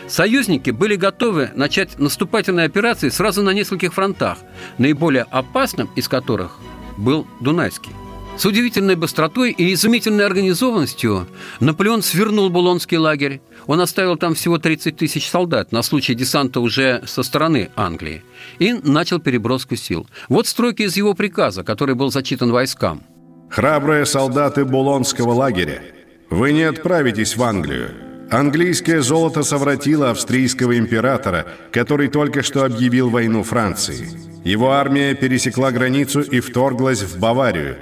Союзники 0.07 0.69
были 0.69 0.95
готовы 0.95 1.51
начать 1.55 1.97
наступательные 1.99 2.65
операции 2.65 3.09
сразу 3.09 3.41
на 3.41 3.51
нескольких 3.51 3.93
фронтах, 3.93 4.37
наиболее 4.77 5.25
опасным 5.31 5.89
из 5.95 6.07
которых 6.07 6.59
был 6.97 7.27
Дунайский. 7.39 7.91
С 8.37 8.45
удивительной 8.45 8.95
быстротой 8.95 9.51
и 9.51 9.73
изумительной 9.73 10.25
организованностью 10.25 11.25
Наполеон 11.61 12.01
свернул 12.01 12.49
Булонский 12.49 12.97
лагерь. 12.97 13.41
Он 13.65 13.79
оставил 13.79 14.17
там 14.17 14.35
всего 14.35 14.57
30 14.57 14.97
тысяч 14.97 15.29
солдат 15.29 15.71
на 15.71 15.81
случай 15.81 16.13
десанта 16.13 16.59
уже 16.59 17.01
со 17.05 17.23
стороны 17.23 17.69
Англии 17.77 18.23
и 18.59 18.73
начал 18.73 19.19
переброску 19.19 19.77
сил. 19.77 20.05
Вот 20.27 20.47
строки 20.47 20.81
из 20.81 20.97
его 20.97 21.13
приказа, 21.13 21.63
который 21.63 21.95
был 21.95 22.11
зачитан 22.11 22.51
войскам. 22.51 23.03
«Храбрые 23.49 24.05
солдаты 24.05 24.65
Булонского 24.65 25.31
лагеря, 25.31 25.81
вы 26.29 26.51
не 26.51 26.63
отправитесь 26.63 27.37
в 27.37 27.43
Англию. 27.43 28.04
Английское 28.31 29.01
золото 29.01 29.43
совратило 29.43 30.09
австрийского 30.09 30.77
императора, 30.77 31.45
который 31.71 32.07
только 32.07 32.41
что 32.41 32.65
объявил 32.65 33.09
войну 33.09 33.43
Франции. 33.43 34.07
Его 34.43 34.71
армия 34.71 35.13
пересекла 35.13 35.71
границу 35.71 36.21
и 36.21 36.39
вторглась 36.39 37.01
в 37.01 37.19
Баварию. 37.19 37.77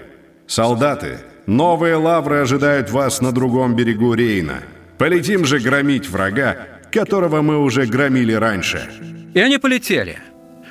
Солдаты, 0.47 1.19
новые 1.45 1.95
лавры 1.95 2.37
ожидают 2.37 2.89
вас 2.89 3.21
на 3.21 3.31
другом 3.31 3.75
берегу 3.75 4.13
Рейна. 4.13 4.63
Полетим 4.97 5.45
же 5.45 5.59
громить 5.59 6.09
врага, 6.09 6.67
которого 6.91 7.41
мы 7.41 7.57
уже 7.57 7.85
громили 7.85 8.33
раньше. 8.33 8.89
И 9.33 9.39
они 9.39 9.57
полетели. 9.57 10.19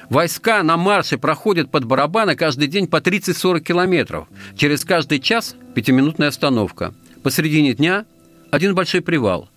Войска 0.09 0.63
на 0.63 0.77
марше 0.77 1.17
проходят 1.17 1.71
под 1.71 1.85
барабаны 1.85 2.37
каждый 2.37 2.69
день 2.69 2.87
по 2.87 2.97
30-40 2.97 3.61
километров. 3.61 4.29
Через 4.55 4.85
каждый 4.85 5.19
час 5.21 5.57
пятиминутная 5.75 6.29
остановка. 6.29 6.95
Посредине 7.23 7.73
дня 7.73 8.05
один 8.51 8.75
большой 8.75 9.01
привал. 9.01 9.49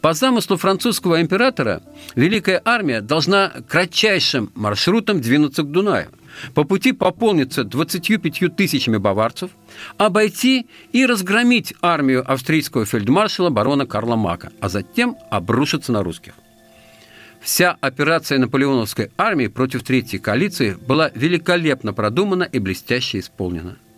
По 0.00 0.14
замыслу 0.14 0.56
французского 0.56 1.20
императора, 1.20 1.82
Великая 2.14 2.62
армия 2.64 3.00
должна 3.00 3.52
кратчайшим 3.68 4.50
маршрутом 4.54 5.20
двинуться 5.20 5.62
к 5.62 5.70
Дунаю. 5.70 6.08
По 6.54 6.64
пути 6.64 6.92
пополниться 6.92 7.64
25 7.64 8.56
тысячами 8.56 8.96
баварцев, 8.96 9.50
обойти 9.98 10.66
и 10.92 11.04
разгромить 11.04 11.74
армию 11.82 12.24
австрийского 12.30 12.86
фельдмаршала 12.86 13.50
барона 13.50 13.86
Карла 13.86 14.16
Мака, 14.16 14.52
а 14.60 14.68
затем 14.68 15.16
обрушиться 15.30 15.92
на 15.92 16.02
русских. 16.02 16.34
Вся 17.40 17.76
операция 17.80 18.38
наполеоновской 18.38 19.10
армии 19.16 19.48
против 19.48 19.82
Третьей 19.82 20.18
коалиции 20.18 20.74
была 20.74 21.10
великолепно 21.14 21.92
продумана 21.92 22.44
и 22.44 22.58
блестяще 22.58 23.18
исполнена– 23.18 23.76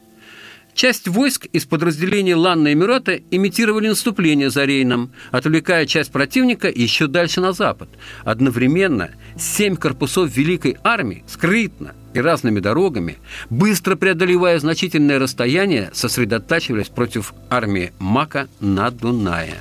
Часть 0.74 1.06
войск 1.06 1.46
из 1.46 1.66
подразделений 1.66 2.34
Ланна 2.34 2.72
Эмирата 2.72 3.20
имитировали 3.30 3.88
наступление 3.88 4.50
за 4.50 4.64
Рейном, 4.64 5.12
отвлекая 5.30 5.86
часть 5.86 6.10
противника 6.10 6.68
еще 6.68 7.06
дальше 7.06 7.40
на 7.40 7.52
запад. 7.52 7.88
Одновременно 8.24 9.10
семь 9.36 9.76
корпусов 9.76 10.34
Великой 10.34 10.78
армии 10.82 11.24
скрытно 11.26 11.94
и 12.14 12.20
разными 12.20 12.60
дорогами, 12.60 13.18
быстро 13.50 13.96
преодолевая 13.96 14.58
значительное 14.58 15.18
расстояние, 15.18 15.90
сосредотачивались 15.92 16.88
против 16.88 17.34
армии 17.50 17.92
Мака 17.98 18.48
на 18.60 18.90
Дунае. 18.90 19.60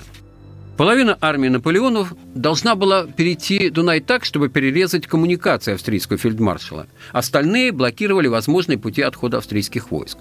Половина 0.77 1.17
армии 1.21 1.49
Наполеонов 1.49 2.13
должна 2.33 2.75
была 2.75 3.05
перейти 3.05 3.69
Дунай 3.69 3.99
так, 3.99 4.25
чтобы 4.25 4.49
перерезать 4.49 5.05
коммуникации 5.05 5.73
австрийского 5.73 6.17
фельдмаршала. 6.17 6.87
Остальные 7.11 7.71
блокировали 7.71 8.27
возможные 8.27 8.79
пути 8.79 9.01
отхода 9.01 9.37
австрийских 9.37 9.91
войск. 9.91 10.17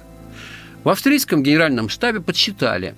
В 0.85 0.89
австрийском 0.89 1.43
генеральном 1.43 1.89
штабе 1.89 2.21
подсчитали, 2.21 2.95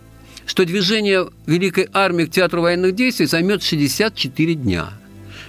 что 0.47 0.65
движение 0.65 1.29
Великой 1.47 1.89
армии 1.93 2.25
к 2.25 2.31
театру 2.31 2.63
военных 2.63 2.95
действий 2.95 3.27
займет 3.27 3.63
64 3.63 4.55
дня. 4.55 4.91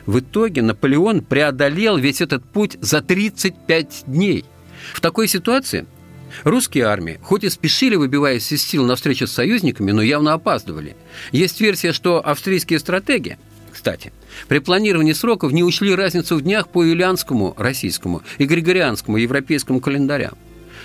В 0.06 0.20
итоге 0.20 0.62
Наполеон 0.62 1.22
преодолел 1.22 1.98
весь 1.98 2.22
этот 2.22 2.44
путь 2.44 2.78
за 2.82 3.02
35 3.02 4.04
дней. 4.08 4.46
В 4.94 5.02
такой 5.02 5.28
ситуации 5.28 5.86
Русские 6.44 6.86
армии, 6.86 7.20
хоть 7.22 7.44
и 7.44 7.50
спешили, 7.50 7.96
выбиваясь 7.96 8.52
из 8.52 8.64
сил 8.64 8.86
на 8.86 8.96
встречу 8.96 9.28
с 9.28 9.32
союзниками, 9.32 9.92
но 9.92 10.02
явно 10.02 10.34
опаздывали. 10.34 10.96
Есть 11.32 11.62
версия, 11.62 11.94
что 11.94 12.26
австрийские 12.26 12.80
стратеги, 12.80 13.38
кстати, 13.72 14.12
при 14.48 14.58
планировании 14.60 15.14
сроков 15.14 15.52
не 15.52 15.64
учли 15.64 15.94
разницу 15.94 16.36
в 16.36 16.42
днях 16.42 16.70
по 16.70 16.84
юлианскому, 16.84 17.54
российскому 17.58 18.24
и 18.40 18.46
григорианскому 18.46 19.18
европейскому 19.18 19.80
календарям. 19.80 20.34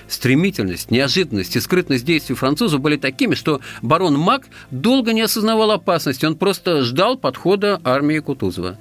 Стремительность, 0.08 0.90
неожиданность 0.90 1.54
и 1.56 1.60
скрытность 1.60 2.04
действий 2.04 2.34
французов 2.34 2.80
были 2.80 2.96
такими, 2.96 3.34
что 3.34 3.60
барон 3.82 4.18
Мак 4.18 4.46
долго 4.70 5.12
не 5.12 5.20
осознавал 5.20 5.70
опасности, 5.70 6.24
он 6.24 6.36
просто 6.36 6.82
ждал 6.82 7.18
подхода 7.18 7.80
армии 7.84 8.18
Кутузова. 8.18 8.78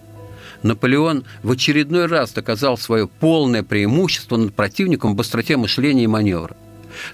Наполеон 0.64 1.26
в 1.44 1.52
очередной 1.52 2.06
раз 2.06 2.32
доказал 2.32 2.78
свое 2.78 3.08
полное 3.08 3.62
преимущество 3.62 4.38
над 4.38 4.56
противником 4.56 5.14
в 5.14 5.16
быстроте 5.16 5.58
мышления 5.58 6.06
и 6.06 6.08
маневра. 6.08 6.56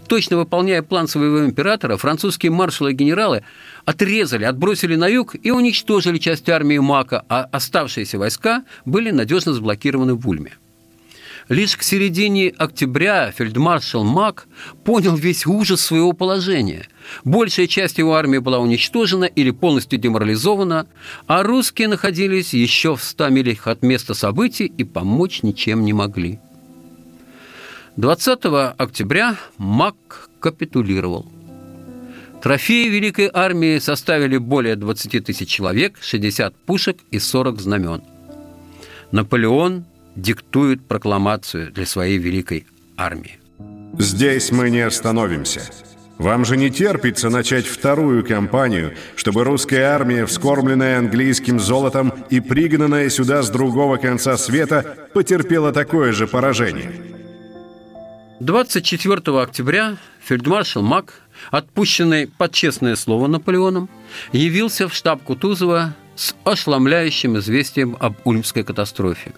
Точно 0.08 0.38
выполняя 0.38 0.82
план 0.82 1.08
своего 1.08 1.46
императора, 1.46 1.98
французские 1.98 2.52
маршалы 2.52 2.92
и 2.92 2.96
генералы 2.96 3.44
отрезали, 3.84 4.46
отбросили 4.46 4.96
на 4.96 5.08
юг 5.08 5.36
и 5.42 5.52
уничтожили 5.52 6.20
часть 6.20 6.48
армии 6.50 6.78
Мака, 6.78 7.26
а 7.28 7.50
оставшиеся 7.52 8.18
войска 8.18 8.64
были 8.86 9.12
надежно 9.12 9.54
заблокированы 9.54 10.14
в 10.14 10.28
Ульме. 10.30 10.54
Лишь 11.50 11.76
к 11.76 11.84
середине 11.84 12.54
октября 12.58 13.32
фельдмаршал 13.32 14.04
Мак 14.04 14.48
понял 14.86 15.16
весь 15.16 15.46
ужас 15.46 15.82
своего 15.82 16.14
положения. 16.14 16.88
Большая 17.26 17.68
часть 17.68 17.98
его 17.98 18.16
армии 18.16 18.38
была 18.38 18.60
уничтожена 18.60 19.26
или 19.26 19.52
полностью 19.52 20.00
деморализована, 20.00 20.88
а 21.28 21.44
русские 21.44 21.90
находились 21.90 22.54
еще 22.54 22.96
в 22.96 23.04
ста 23.04 23.30
милях 23.30 23.68
от 23.68 23.84
места 23.84 24.14
событий 24.14 24.66
и 24.66 24.84
помочь 24.84 25.44
ничем 25.44 25.84
не 25.84 25.92
могли. 25.92 26.40
20 27.98 28.40
октября 28.78 29.36
Мак 29.58 30.30
капитулировал. 30.40 31.30
Трофеи 32.42 32.88
Великой 32.88 33.30
армии 33.32 33.80
составили 33.80 34.38
более 34.38 34.76
20 34.76 35.26
тысяч 35.26 35.48
человек, 35.48 35.98
60 36.02 36.56
пушек 36.56 36.98
и 37.12 37.20
40 37.20 37.62
знамен. 37.62 38.02
Наполеон 39.12 39.86
диктует 40.16 40.88
прокламацию 40.88 41.72
для 41.72 41.86
своей 41.86 42.18
великой 42.18 42.66
армии. 42.98 43.40
Здесь 43.98 44.52
мы 44.52 44.70
не 44.70 44.82
остановимся. 44.82 45.62
Вам 46.18 46.46
же 46.46 46.58
не 46.58 46.70
терпится 46.70 47.30
начать 47.30 47.66
вторую 47.66 48.26
кампанию, 48.26 48.94
чтобы 49.16 49.44
русская 49.44 49.84
армия, 49.86 50.26
вскормленная 50.26 51.00
английским 51.00 51.60
золотом 51.60 52.14
и 52.30 52.40
пригнанная 52.40 53.10
сюда 53.10 53.42
с 53.42 53.50
другого 53.50 53.98
конца 53.98 54.38
света, 54.38 55.10
потерпела 55.14 55.72
такое 55.72 56.12
же 56.12 56.28
поражение. 56.28 56.92
24 58.40 59.42
октября 59.42 59.98
фельдмаршал 60.24 60.84
Мак, 60.84 61.22
отпущенный 61.50 62.28
под 62.28 62.52
честное 62.52 62.96
слово 62.96 63.28
Наполеоном, 63.28 63.90
явился 64.32 64.88
в 64.88 64.94
штаб 64.94 65.24
Кутузова 65.24 65.96
с 66.16 66.36
ошеломляющим 66.44 67.38
известием 67.40 67.98
об 68.00 68.16
Ульмской 68.26 68.64
катастрофе. 68.64 69.34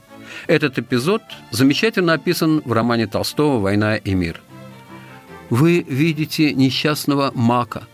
Этот 0.47 0.79
эпизод 0.79 1.21
замечательно 1.51 2.13
описан 2.13 2.61
в 2.65 2.71
романе 2.71 3.07
Толстого 3.07 3.59
«Война 3.59 3.95
и 3.97 4.13
мир». 4.13 4.41
Вы 5.49 5.85
видите 5.87 6.53
несчастного 6.53 7.31
мака. 7.35 7.87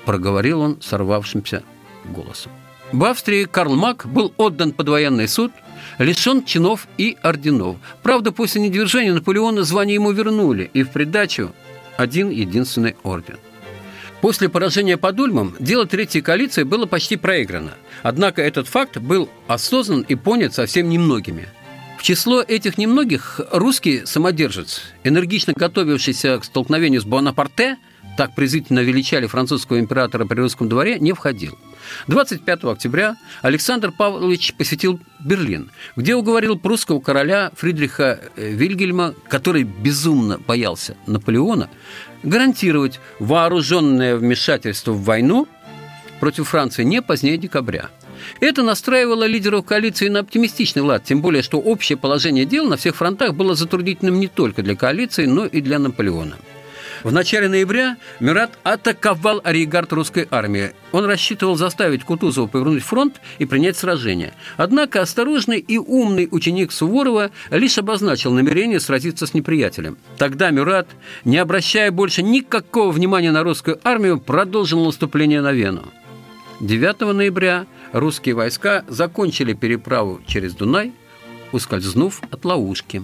–проговорил 0.04 0.60
он 0.60 0.80
сорвавшимся 0.80 1.62
голосом. 2.04 2.52
В 2.92 3.04
Австрии 3.04 3.44
Карл 3.44 3.76
Мак 3.76 4.06
был 4.06 4.32
отдан 4.36 4.72
под 4.72 4.88
военный 4.88 5.28
суд, 5.28 5.52
лишен 5.98 6.44
чинов 6.44 6.88
и 6.98 7.16
орденов. 7.22 7.76
Правда, 8.02 8.32
после 8.32 8.60
недвижения 8.62 9.12
Наполеона 9.12 9.62
звание 9.62 9.94
ему 9.94 10.10
вернули, 10.10 10.70
и 10.72 10.82
в 10.82 10.90
придачу 10.90 11.52
один 11.96 12.30
единственный 12.30 12.96
орден. 13.02 13.38
После 14.22 14.48
поражения 14.48 14.96
под 14.96 15.20
Ульмом 15.20 15.54
дело 15.60 15.86
Третьей 15.86 16.20
коалиции 16.20 16.64
было 16.64 16.86
почти 16.86 17.16
проиграно. 17.16 17.72
Однако 18.02 18.42
этот 18.42 18.66
факт 18.66 18.98
был 18.98 19.28
осознан 19.46 20.00
и 20.02 20.14
понят 20.14 20.52
совсем 20.52 20.88
немногими. 20.88 21.48
В 22.00 22.02
число 22.02 22.40
этих 22.40 22.78
немногих 22.78 23.42
русский 23.52 24.06
самодержец, 24.06 24.80
энергично 25.04 25.52
готовившийся 25.52 26.38
к 26.38 26.44
столкновению 26.46 27.02
с 27.02 27.04
Буанапарте, 27.04 27.76
так 28.16 28.34
презрительно 28.34 28.80
величали 28.80 29.26
французского 29.26 29.78
императора 29.78 30.24
при 30.24 30.40
русском 30.40 30.66
дворе, 30.66 30.98
не 30.98 31.12
входил– 31.12 31.58
25 32.06 32.64
октября 32.64 33.16
Александр 33.42 33.92
Павлович 33.92 34.54
посетил 34.54 35.00
Берлин, 35.24 35.70
где 35.96 36.14
уговорил 36.14 36.58
прусского 36.58 37.00
короля 37.00 37.50
Фридриха 37.56 38.20
э, 38.36 38.50
Вильгельма, 38.50 39.14
который 39.28 39.64
безумно 39.64 40.38
боялся 40.38 40.96
Наполеона, 41.06 41.68
гарантировать 42.22 43.00
вооруженное 43.18 44.16
вмешательство 44.16 44.92
в 44.92 45.04
войну 45.04 45.48
против 46.20 46.48
Франции 46.48 46.84
не 46.84 47.02
позднее 47.02 47.38
декабря. 47.38 47.90
Это 48.40 48.62
настраивало 48.62 49.24
лидеров 49.24 49.64
коалиции 49.64 50.08
на 50.08 50.20
оптимистичный 50.20 50.82
лад, 50.82 51.04
тем 51.04 51.20
более, 51.22 51.42
что 51.42 51.58
общее 51.58 51.96
положение 51.96 52.44
дел 52.44 52.66
на 52.66 52.76
всех 52.76 52.96
фронтах 52.96 53.34
было 53.34 53.54
затруднительным 53.54 54.20
не 54.20 54.28
только 54.28 54.62
для 54.62 54.76
коалиции, 54.76 55.26
но 55.26 55.46
и 55.46 55.60
для 55.60 55.78
Наполеона. 55.78 56.36
В 57.02 57.12
начале 57.12 57.48
ноября 57.48 57.96
Мюрат 58.20 58.50
атаковал 58.62 59.40
арьегард 59.42 59.92
русской 59.92 60.28
армии. 60.30 60.72
Он 60.92 61.06
рассчитывал 61.06 61.56
заставить 61.56 62.04
Кутузова 62.04 62.46
повернуть 62.46 62.82
фронт 62.82 63.20
и 63.38 63.46
принять 63.46 63.78
сражение. 63.78 64.34
Однако 64.58 65.00
осторожный 65.00 65.58
и 65.60 65.78
умный 65.78 66.28
ученик 66.30 66.72
Суворова 66.72 67.30
лишь 67.50 67.78
обозначил 67.78 68.32
намерение 68.32 68.80
сразиться 68.80 69.26
с 69.26 69.32
неприятелем. 69.32 69.96
Тогда 70.18 70.50
Мюрат, 70.50 70.88
не 71.24 71.38
обращая 71.38 71.90
больше 71.90 72.22
никакого 72.22 72.92
внимания 72.92 73.30
на 73.30 73.42
русскую 73.44 73.80
армию, 73.82 74.20
продолжил 74.20 74.84
наступление 74.84 75.40
на 75.40 75.52
Вену. 75.52 75.84
9 76.60 77.00
ноября 77.14 77.66
русские 77.92 78.34
войска 78.34 78.84
закончили 78.88 79.54
переправу 79.54 80.20
через 80.26 80.54
Дунай, 80.54 80.92
ускользнув 81.52 82.22
от 82.30 82.44
ловушки. 82.44 83.02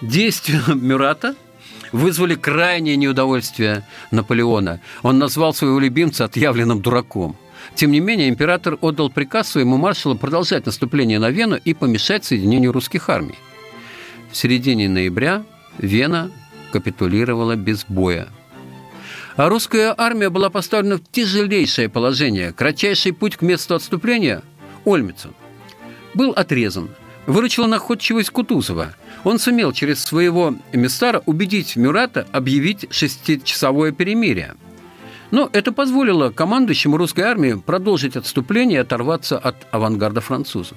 Действия 0.00 0.62
Мюрата– 0.74 1.34
вызвали 1.92 2.34
крайнее 2.34 2.96
неудовольствие 2.96 3.84
Наполеона. 4.10 4.80
Он 5.02 5.18
назвал 5.18 5.54
своего 5.54 5.78
любимца 5.78 6.24
отъявленным 6.24 6.80
дураком. 6.80 7.36
Тем 7.74 7.90
не 7.90 8.00
менее, 8.00 8.28
император 8.28 8.78
отдал 8.80 9.10
приказ 9.10 9.48
своему 9.48 9.76
маршалу 9.76 10.16
продолжать 10.16 10.66
наступление 10.66 11.18
на 11.18 11.30
Вену 11.30 11.56
и 11.56 11.74
помешать 11.74 12.24
соединению 12.24 12.72
русских 12.72 13.08
армий. 13.08 13.34
В 14.30 14.36
середине 14.36 14.88
ноября 14.88 15.44
Вена 15.78 16.30
капитулировала 16.72 17.56
без 17.56 17.84
боя. 17.86 18.28
А 19.38 19.48
русская 19.48 19.94
армия 19.96 20.28
была 20.28 20.50
поставлена 20.50 20.98
в 20.98 21.02
тяжелейшее 21.10 21.88
положение. 21.88 22.52
Кратчайший 22.52 23.14
путь 23.14 23.36
к 23.36 23.42
месту 23.42 23.74
отступления– 23.74 24.42
Ольмицу– 24.84 25.30
был 26.14 26.32
отрезан. 26.32 26.90
Выручила 27.26 27.66
находчивость 27.66 28.30
Кутузова– 28.30 28.94
он 29.24 29.38
сумел 29.38 29.72
через 29.72 30.02
своего 30.02 30.54
эмиссара 30.72 31.22
убедить 31.26 31.76
Мюрата 31.76 32.26
объявить 32.32 32.86
шестичасовое 32.90 33.92
перемирие. 33.92 34.54
Но 35.30 35.50
это 35.52 35.72
позволило 35.72 36.30
командующему 36.30 36.96
русской 36.96 37.22
армии 37.22 37.54
продолжить 37.54 38.16
отступление 38.16 38.78
и 38.78 38.82
оторваться 38.82 39.38
от 39.38 39.56
авангарда 39.70 40.20
французов. 40.20 40.76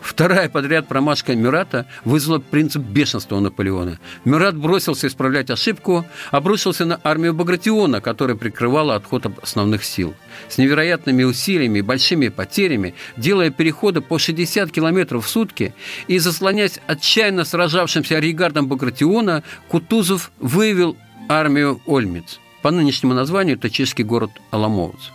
Вторая 0.00 0.48
подряд 0.48 0.86
промашка 0.86 1.34
Мюрата 1.34 1.86
вызвала 2.04 2.38
принцип 2.38 2.82
бешенства 2.82 3.36
у 3.36 3.40
Наполеона. 3.40 3.98
Мюрат 4.24 4.56
бросился 4.56 5.06
исправлять 5.06 5.50
ошибку, 5.50 6.06
обрушился 6.30 6.84
на 6.84 7.00
армию 7.02 7.34
Багратиона, 7.34 8.00
которая 8.00 8.36
прикрывала 8.36 8.94
отход 8.94 9.26
основных 9.42 9.84
сил. 9.84 10.14
С 10.48 10.58
невероятными 10.58 11.24
усилиями 11.24 11.80
и 11.80 11.82
большими 11.82 12.28
потерями, 12.28 12.94
делая 13.16 13.50
переходы 13.50 14.00
по 14.00 14.18
60 14.18 14.70
километров 14.70 15.26
в 15.26 15.28
сутки 15.28 15.74
и 16.06 16.18
заслоняясь 16.18 16.80
отчаянно 16.86 17.44
сражавшимся 17.44 18.18
арьегардом 18.18 18.68
Багратиона, 18.68 19.42
Кутузов 19.68 20.30
выявил 20.38 20.96
армию 21.28 21.80
Ольмиц. 21.86 22.40
По 22.62 22.70
нынешнему 22.70 23.14
названию 23.14 23.56
это 23.56 23.70
чешский 23.70 24.04
город 24.04 24.30
Аламовец. 24.50 25.12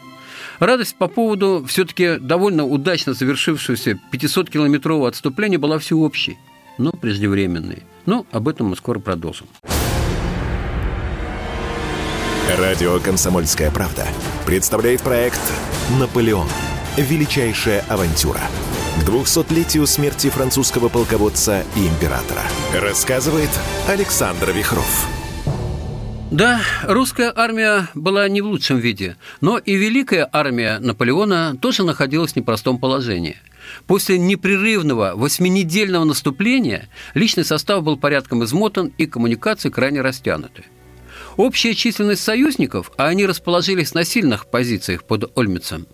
Радость 0.63 0.95
по 0.95 1.09
поводу 1.09 1.65
все-таки 1.67 2.15
довольно 2.19 2.63
удачно 2.63 3.13
завершившегося 3.13 3.99
500-километрового 4.13 5.09
отступления 5.09 5.57
была 5.57 5.77
всеобщей, 5.77 6.37
но 6.77 6.93
преждевременной. 6.93 7.83
Но 8.05 8.25
об 8.31 8.47
этом 8.47 8.67
мы 8.67 8.77
скоро 8.77 8.99
продолжим. 8.99 9.47
Радио 12.57 12.97
«Комсомольская 12.99 13.71
правда» 13.71 14.07
представляет 14.45 15.01
проект 15.01 15.41
«Наполеон. 15.99 16.47
Величайшая 16.95 17.83
авантюра». 17.89 18.39
К 19.01 19.09
200-летию 19.09 19.85
смерти 19.85 20.29
французского 20.29 20.87
полководца 20.87 21.65
и 21.75 21.85
императора. 21.85 22.43
Рассказывает 22.73 23.49
Александр 23.89 24.51
Вихров. 24.51 25.22
Да, 26.33 26.61
русская 26.81 27.31
армия 27.35 27.89
была 27.93 28.27
не 28.27 28.41
в 28.41 28.47
лучшем 28.47 28.79
виде, 28.79 29.17
но 29.39 29.59
и 29.59 29.75
великая 29.75 30.27
армия 30.33 30.79
Наполеона 30.79 31.55
тоже 31.61 31.83
находилась 31.83 32.31
в 32.33 32.35
непростом 32.37 32.79
положении. 32.79 33.37
После 33.85 34.17
непрерывного 34.17 35.13
восьминедельного 35.15 36.05
наступления 36.05 36.89
личный 37.13 37.45
состав 37.45 37.83
был 37.83 37.97
порядком 37.97 38.43
измотан 38.43 38.91
и 38.97 39.05
коммуникации 39.05 39.69
крайне 39.69 40.01
растянуты. 40.01 40.65
Общая 41.37 41.75
численность 41.75 42.23
союзников, 42.23 42.91
а 42.97 43.09
они 43.09 43.27
расположились 43.27 43.93
на 43.93 44.03
сильных 44.03 44.47
позициях 44.47 45.03
под 45.03 45.31
Ольмицем, 45.37 45.85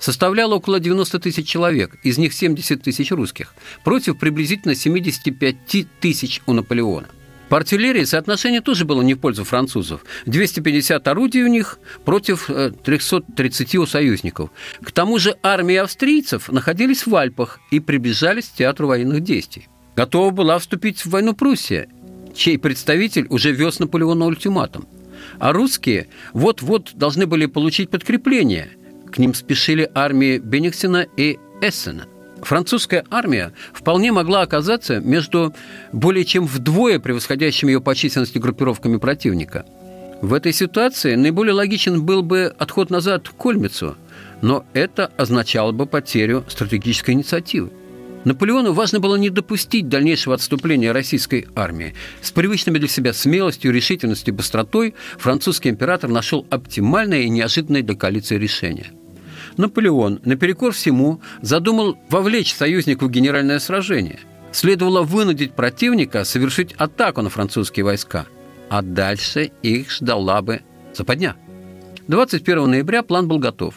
составляла 0.00 0.56
около 0.56 0.80
90 0.80 1.20
тысяч 1.20 1.46
человек, 1.46 1.94
из 2.02 2.18
них 2.18 2.32
70 2.32 2.82
тысяч 2.82 3.12
русских, 3.12 3.54
против 3.84 4.18
приблизительно 4.18 4.74
75 4.74 5.86
тысяч 6.00 6.42
у 6.46 6.52
Наполеона. 6.52 7.06
По 7.48 7.56
артиллерии 7.56 8.04
соотношение 8.04 8.60
тоже 8.60 8.84
было 8.84 9.02
не 9.02 9.14
в 9.14 9.18
пользу 9.18 9.44
французов. 9.44 10.04
250 10.26 11.06
орудий 11.08 11.42
у 11.42 11.46
них 11.46 11.78
против 12.04 12.50
330 12.84 13.74
э, 13.74 13.78
у 13.78 13.86
союзников. 13.86 14.50
К 14.82 14.92
тому 14.92 15.18
же 15.18 15.36
армии 15.42 15.76
австрийцев 15.76 16.50
находились 16.50 17.06
в 17.06 17.14
Альпах 17.14 17.60
и 17.70 17.80
приближались 17.80 18.48
к 18.48 18.56
театру 18.56 18.88
военных 18.88 19.22
действий. 19.22 19.68
Готова 19.96 20.30
была 20.30 20.58
вступить 20.58 21.04
в 21.04 21.10
войну 21.10 21.34
Пруссия, 21.34 21.88
чей 22.34 22.58
представитель 22.58 23.26
уже 23.30 23.52
вез 23.52 23.78
Наполеона 23.78 24.26
ультиматум. 24.26 24.86
А 25.38 25.52
русские 25.52 26.08
вот-вот 26.32 26.90
должны 26.94 27.26
были 27.26 27.46
получить 27.46 27.90
подкрепление. 27.90 28.70
К 29.10 29.18
ним 29.18 29.34
спешили 29.34 29.90
армии 29.94 30.38
Бенниксена 30.38 31.06
и 31.16 31.38
Эссена– 31.62 32.06
французская 32.42 33.04
армия 33.10 33.52
вполне 33.72 34.12
могла 34.12 34.42
оказаться 34.42 35.00
между 35.00 35.54
более 35.92 36.24
чем 36.24 36.46
вдвое 36.46 36.98
превосходящими 36.98 37.72
ее 37.72 37.80
по 37.80 37.94
численности 37.94 38.38
группировками 38.38 38.96
противника. 38.96 39.64
В 40.20 40.34
этой 40.34 40.52
ситуации 40.52 41.14
наиболее 41.14 41.54
логичен 41.54 42.02
был 42.02 42.22
бы 42.22 42.52
отход 42.58 42.90
назад 42.90 43.28
к 43.28 43.32
Кольмицу, 43.32 43.96
но 44.42 44.64
это 44.72 45.12
означало 45.16 45.72
бы 45.72 45.86
потерю 45.86 46.44
стратегической 46.48 47.14
инициативы. 47.14 47.70
Наполеону 48.24 48.72
важно 48.72 48.98
было 48.98 49.16
не 49.16 49.30
допустить 49.30 49.88
дальнейшего 49.88 50.34
отступления 50.34 50.92
российской 50.92 51.46
армии. 51.54 51.94
С 52.20 52.32
привычными 52.32 52.78
для 52.78 52.88
себя 52.88 53.12
смелостью, 53.12 53.72
решительностью 53.72 54.34
и 54.34 54.36
быстротой 54.36 54.94
французский 55.18 55.70
император 55.70 56.10
нашел 56.10 56.46
оптимальное 56.50 57.20
и 57.20 57.28
неожиданное 57.28 57.82
для 57.82 57.94
коалиции 57.94 58.36
решение. 58.36 58.90
Наполеон, 59.58 60.20
наперекор 60.24 60.72
всему, 60.72 61.20
задумал 61.42 61.98
вовлечь 62.08 62.54
союзников 62.54 63.08
в 63.08 63.10
генеральное 63.10 63.58
сражение. 63.58 64.20
Следовало 64.52 65.02
вынудить 65.02 65.52
противника 65.52 66.24
совершить 66.24 66.72
атаку 66.74 67.22
на 67.22 67.28
французские 67.28 67.84
войска, 67.84 68.26
а 68.70 68.82
дальше 68.82 69.50
их 69.62 69.90
ждала 69.90 70.40
бы 70.40 70.62
западня. 70.94 71.36
21 72.06 72.70
ноября 72.70 73.02
план 73.02 73.28
был 73.28 73.38
готов. 73.38 73.74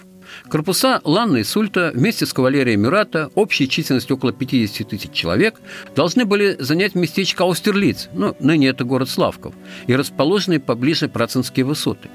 Корпуса 0.50 1.02
Ланна 1.04 1.38
и 1.38 1.44
Сульта 1.44 1.92
вместе 1.94 2.26
с 2.26 2.32
кавалерией 2.32 2.78
Мюрата, 2.78 3.30
общей 3.36 3.68
численностью 3.68 4.16
около 4.16 4.32
50 4.32 4.88
тысяч 4.88 5.12
человек, 5.12 5.60
должны 5.96 6.26
были 6.26 6.56
занять 6.60 6.96
местечко 6.96 7.44
Аустерлиц, 7.44 8.08
ну, 8.14 8.36
ныне 8.40 8.70
это 8.70 8.86
город 8.86 9.10
Славков, 9.10 9.56
и 9.88 9.96
расположенные 9.96 10.60
поближе 10.60 11.10
Працинские 11.10 11.66
высоты. 11.66 12.10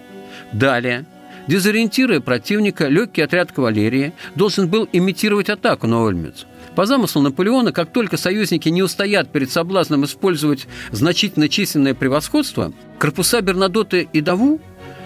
Далее 0.53 1.05
Дезориентируя 1.49 2.21
противника, 2.21 2.89
легкий 2.89 3.23
отряд 3.23 3.53
кавалерии 3.53 4.13
должен 4.35 4.69
был 4.69 4.89
имитировать 4.93 5.49
атаку 5.49 5.87
на 5.87 6.07
Ольмец. 6.07 6.47
По 6.75 6.87
замыслу 6.87 7.23
Наполеона, 7.23 7.73
как 7.73 7.93
только 7.93 8.17
союзники 8.17 8.69
не 8.69 8.83
устоят 8.83 9.33
перед 9.33 9.51
соблазном 9.51 10.05
использовать 10.05 10.67
значительно 10.91 11.49
численное 11.49 11.95
превосходство, 11.95 12.73
корпуса 12.99 13.41
Бернадоты 13.41 14.09
и 14.13 14.21
Даву 14.21 14.61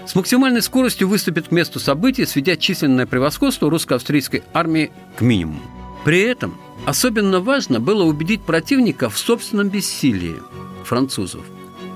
с 0.05 0.15
максимальной 0.15 0.61
скоростью 0.61 1.07
выступит 1.07 1.47
к 1.49 1.51
месту 1.51 1.79
событий, 1.79 2.25
сведя 2.25 2.57
численное 2.57 3.05
превосходство 3.05 3.69
русско-австрийской 3.69 4.43
армии 4.51 4.91
к 5.15 5.21
минимуму. 5.21 5.61
При 6.03 6.21
этом 6.21 6.59
особенно 6.85 7.39
важно 7.39 7.79
было 7.79 8.03
убедить 8.03 8.41
противника 8.41 9.09
в 9.09 9.17
собственном 9.17 9.69
бессилии 9.69 10.35
французов. 10.83 11.45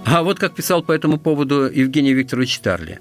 А 0.05 0.21
вот 0.21 0.37
как 0.37 0.53
писал 0.53 0.83
по 0.83 0.91
этому 0.91 1.17
поводу 1.17 1.69
Евгений 1.69 2.13
Викторович 2.13 2.59
Тарли. 2.59 2.99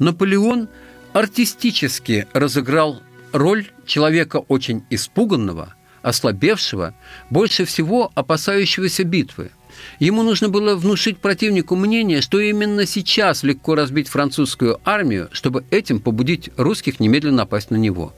Наполеон 0.00 0.68
артистически 1.12 2.26
разыграл 2.32 3.00
роль 3.32 3.70
человека 3.86 4.38
очень 4.38 4.84
испуганного, 4.90 5.74
ослабевшего, 6.02 6.94
больше 7.30 7.64
всего 7.64 8.10
опасающегося 8.16 9.04
битвы– 9.04 9.52
Ему 9.98 10.22
нужно 10.22 10.48
было 10.48 10.76
внушить 10.76 11.18
противнику 11.18 11.76
мнение, 11.76 12.20
что 12.20 12.40
именно 12.40 12.86
сейчас 12.86 13.42
легко 13.42 13.74
разбить 13.74 14.08
французскую 14.08 14.78
армию, 14.84 15.28
чтобы 15.32 15.64
этим 15.70 16.00
побудить 16.00 16.50
русских 16.56 17.00
немедленно 17.00 17.38
напасть 17.38 17.70
на 17.70 17.76
него. 17.76 18.12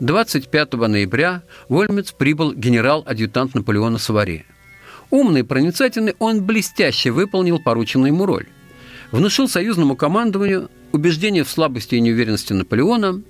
25 0.00 0.72
ноября 0.74 1.42
в 1.68 1.78
Ольмец 1.78 2.12
прибыл 2.12 2.52
генерал-адъютант 2.52 3.54
Наполеона 3.54 3.98
Савари. 3.98 4.44
Умный 5.10 5.40
и 5.40 5.44
проницательный, 5.44 6.14
он 6.18 6.42
блестяще 6.42 7.10
выполнил 7.10 7.60
порученную 7.60 8.12
ему 8.12 8.26
роль. 8.26 8.46
Внушил 9.12 9.48
союзному 9.48 9.96
командованию 9.96 10.70
убеждение 10.94 11.42
в 11.42 11.50
слабости 11.50 11.96
и 11.96 12.00
неуверенности 12.00 12.52
Наполеона, 12.52 13.22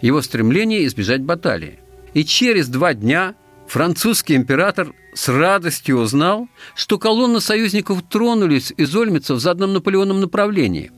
его 0.00 0.22
стремление 0.22 0.86
избежать 0.86 1.20
баталии. 1.22 1.78
И 2.14 2.24
через 2.24 2.68
два 2.68 2.94
дня 2.94 3.34
французский 3.68 4.34
император 4.34 4.94
с 5.14 5.28
радостью 5.28 5.98
узнал, 5.98 6.48
что 6.74 6.98
колонны 6.98 7.40
союзников 7.40 8.02
тронулись 8.08 8.72
из 8.76 8.94
Ольмица 8.96 9.34
в 9.34 9.40
заданном 9.40 9.74
Наполеоном 9.74 10.20
направлении. 10.20 10.90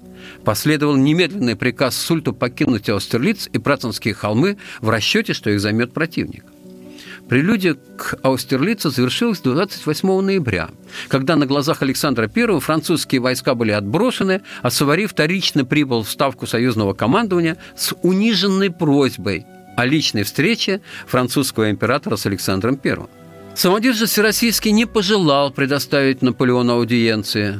Последовал 0.45 0.97
немедленный 0.97 1.57
приказ 1.57 1.97
Сульту 1.97 2.33
покинуть 2.33 2.89
Аустерлиц 2.89 3.49
и 3.53 3.59
Працанские 3.59 4.15
холмы 4.15 4.59
в 4.81 4.89
расчете, 4.89 5.33
что 5.33 5.51
их 5.51 5.61
займет 5.61 5.93
противник. 5.93 6.45
Прелюдия 7.33 7.79
к 7.97 8.19
Аустерлицу 8.21 8.91
завершилась 8.91 9.41
28 9.41 10.21
ноября, 10.21 10.69
когда 11.09 11.35
на 11.35 11.47
глазах 11.47 11.81
Александра 11.81 12.31
I 12.37 12.61
французские 12.61 13.23
войска 13.23 13.55
были 13.55 13.71
отброшены, 13.71 14.43
а 14.61 14.69
Савари 14.69 15.07
вторично 15.07 15.65
прибыл 15.65 16.03
в 16.03 16.11
ставку 16.11 16.47
союзного 16.47 16.93
командования 16.93 17.57
с 17.75 17.95
униженной 18.03 18.71
просьбой 18.71 19.47
о 19.79 19.87
личной 19.87 20.25
встрече 20.25 20.83
французского 21.07 21.71
императора 21.71 22.17
с 22.17 22.27
Александром 22.27 22.79
I. 22.85 22.99
Самодержец 23.55 24.11
Всероссийский 24.11 24.73
не 24.73 24.85
пожелал 24.85 25.51
предоставить 25.53 26.21
Наполеону 26.21 26.75
аудиенции. 26.75 27.59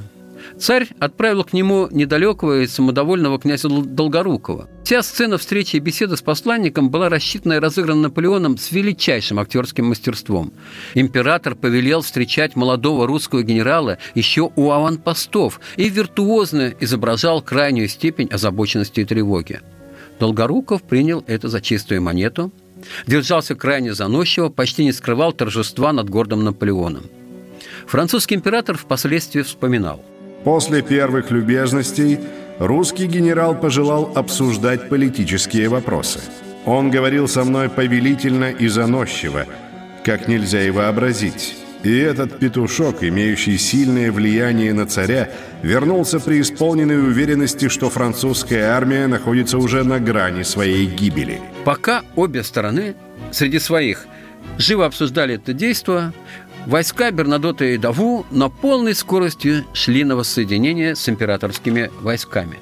Царь 0.63 0.87
отправил 1.01 1.43
к 1.43 1.53
нему 1.53 1.89
недалекого 1.91 2.61
и 2.61 2.69
самодовольного 2.69 3.41
князя 3.41 3.69
Долгорукова. 3.69 4.69
Вся 4.85 5.03
сцена 5.03 5.37
встречи 5.37 5.75
и 5.75 5.81
беседы 5.81 6.17
с 6.17 6.23
посланником 6.23 6.89
была 6.89 7.09
рассчитана 7.09 7.55
и 7.55 7.59
разыграна 7.59 8.03
Наполеоном 8.03 8.57
с 8.57 8.71
величайшим 8.71 9.41
актерским 9.41 9.87
мастерством. 9.87 10.53
Император 10.95 11.57
повелел 11.57 12.03
встречать 12.03 12.55
молодого 12.55 13.09
русского 13.09 13.43
генерала 13.43 13.99
еще 14.15 14.53
у 14.55 14.71
аванпостов 14.71 15.59
и 15.77 15.89
виртуозно 15.89 16.73
изображал 16.79 17.43
крайнюю 17.43 17.89
степень 17.89 18.29
озабоченности 18.29 19.01
и 19.01 19.05
тревоги. 19.05 19.63
Долгоруков 20.21 20.85
принял 20.85 21.25
это 21.27 21.49
за 21.49 21.61
чистую 21.61 22.03
монету– 22.03 22.53
Держался 23.07 23.55
крайне 23.55 23.95
заносчиво, 23.95 24.49
почти 24.49 24.85
не 24.85 24.91
скрывал 24.91 25.33
торжества 25.33 25.93
над 25.93 26.11
гордым 26.11 26.43
Наполеоном. 26.43 27.05
Французский 27.87 28.35
император 28.35 28.77
впоследствии 28.77 29.43
вспоминал. 29.43 30.05
После 30.45 30.83
первых 30.83 31.31
любезностей 31.31 32.19
русский 32.59 33.07
генерал 33.07 33.55
пожелал 33.55 34.13
обсуждать 34.15 34.89
политические 34.89 35.69
вопросы. 35.69 36.21
Он 36.65 36.91
говорил 36.91 37.29
со 37.29 37.45
мной 37.45 37.69
повелительно 37.69 38.51
и 38.51 38.69
заносчиво, 38.69 39.47
как 40.05 40.29
нельзя 40.29 40.63
и 40.63 40.71
вообразить. 40.71 41.57
И 41.83 41.97
этот 41.97 42.39
петушок, 42.39 43.03
имеющий 43.03 43.59
сильное 43.59 44.13
влияние 44.13 44.73
на 44.73 44.87
царя, 44.87 45.29
вернулся 45.63 46.21
при 46.21 46.41
исполненной 46.41 46.99
уверенности, 46.99 47.69
что 47.69 47.91
французская 47.91 48.71
армия 48.71 49.09
находится 49.09 49.59
уже 49.59 49.83
на 49.83 49.99
грани 49.99 50.45
своей 50.45 50.87
гибели. 50.87 51.41
Пока 51.65 52.03
обе 52.15 52.45
стороны 52.45 52.95
среди 53.33 53.59
своих 53.59 54.07
живо 54.59 54.87
обсуждали 54.87 55.35
это 55.35 55.53
действие, 55.53 56.13
войска 56.67 57.11
Бернадота 57.11 57.65
и 57.65 57.77
Даву 57.77 58.27
на 58.31 58.49
полной 58.49 58.95
скорости 58.95 59.65
шли 59.73 60.05
на 60.05 60.17
воссоединение 60.17 60.97
с 60.97 61.09
императорскими 61.09 61.91
войсками. 62.01 62.59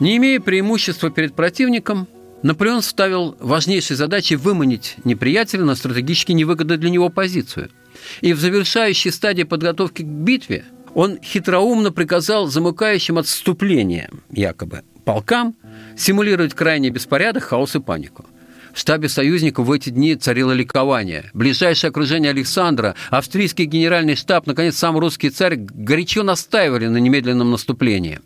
Не 0.00 0.16
имея 0.16 0.40
преимущества 0.40 1.10
перед 1.10 1.34
противником, 1.34 2.06
Наполеон 2.42 2.82
ставил 2.82 3.36
важнейшей 3.40 3.96
задачей 3.96 4.36
выманить 4.36 4.96
неприятеля 5.04 5.64
на 5.64 5.74
стратегически 5.74 6.32
невыгодную 6.32 6.78
для 6.78 6.90
него 6.90 7.08
позицию– 7.08 7.70
и 8.20 8.32
в 8.32 8.40
завершающей 8.40 9.12
стадии 9.12 9.44
подготовки 9.44 10.02
к 10.02 10.06
битве 10.06 10.64
он 10.94 11.18
хитроумно 11.22 11.92
приказал 11.92 12.46
замыкающим 12.46 13.18
отступление, 13.18 14.10
якобы, 14.30 14.82
полкам 15.04 15.54
симулировать 15.96 16.54
крайний 16.54 16.90
беспорядок, 16.90 17.44
хаос 17.44 17.76
и 17.76 17.80
панику. 17.80 18.24
В 18.72 18.78
штабе 18.78 19.08
союзников 19.08 19.66
в 19.66 19.72
эти 19.72 19.90
дни 19.90 20.14
царило 20.16 20.52
ликование. 20.52 21.30
Ближайшее 21.34 21.90
окружение 21.90 22.30
Александра, 22.30 22.94
австрийский 23.10 23.64
генеральный 23.64 24.16
штаб, 24.16 24.46
наконец, 24.46 24.76
сам 24.76 24.98
русский 24.98 25.30
царь 25.30 25.56
горячо 25.56 26.22
настаивали 26.22 26.86
на 26.86 26.98
немедленном 26.98 27.50
наступлении. 27.50 28.20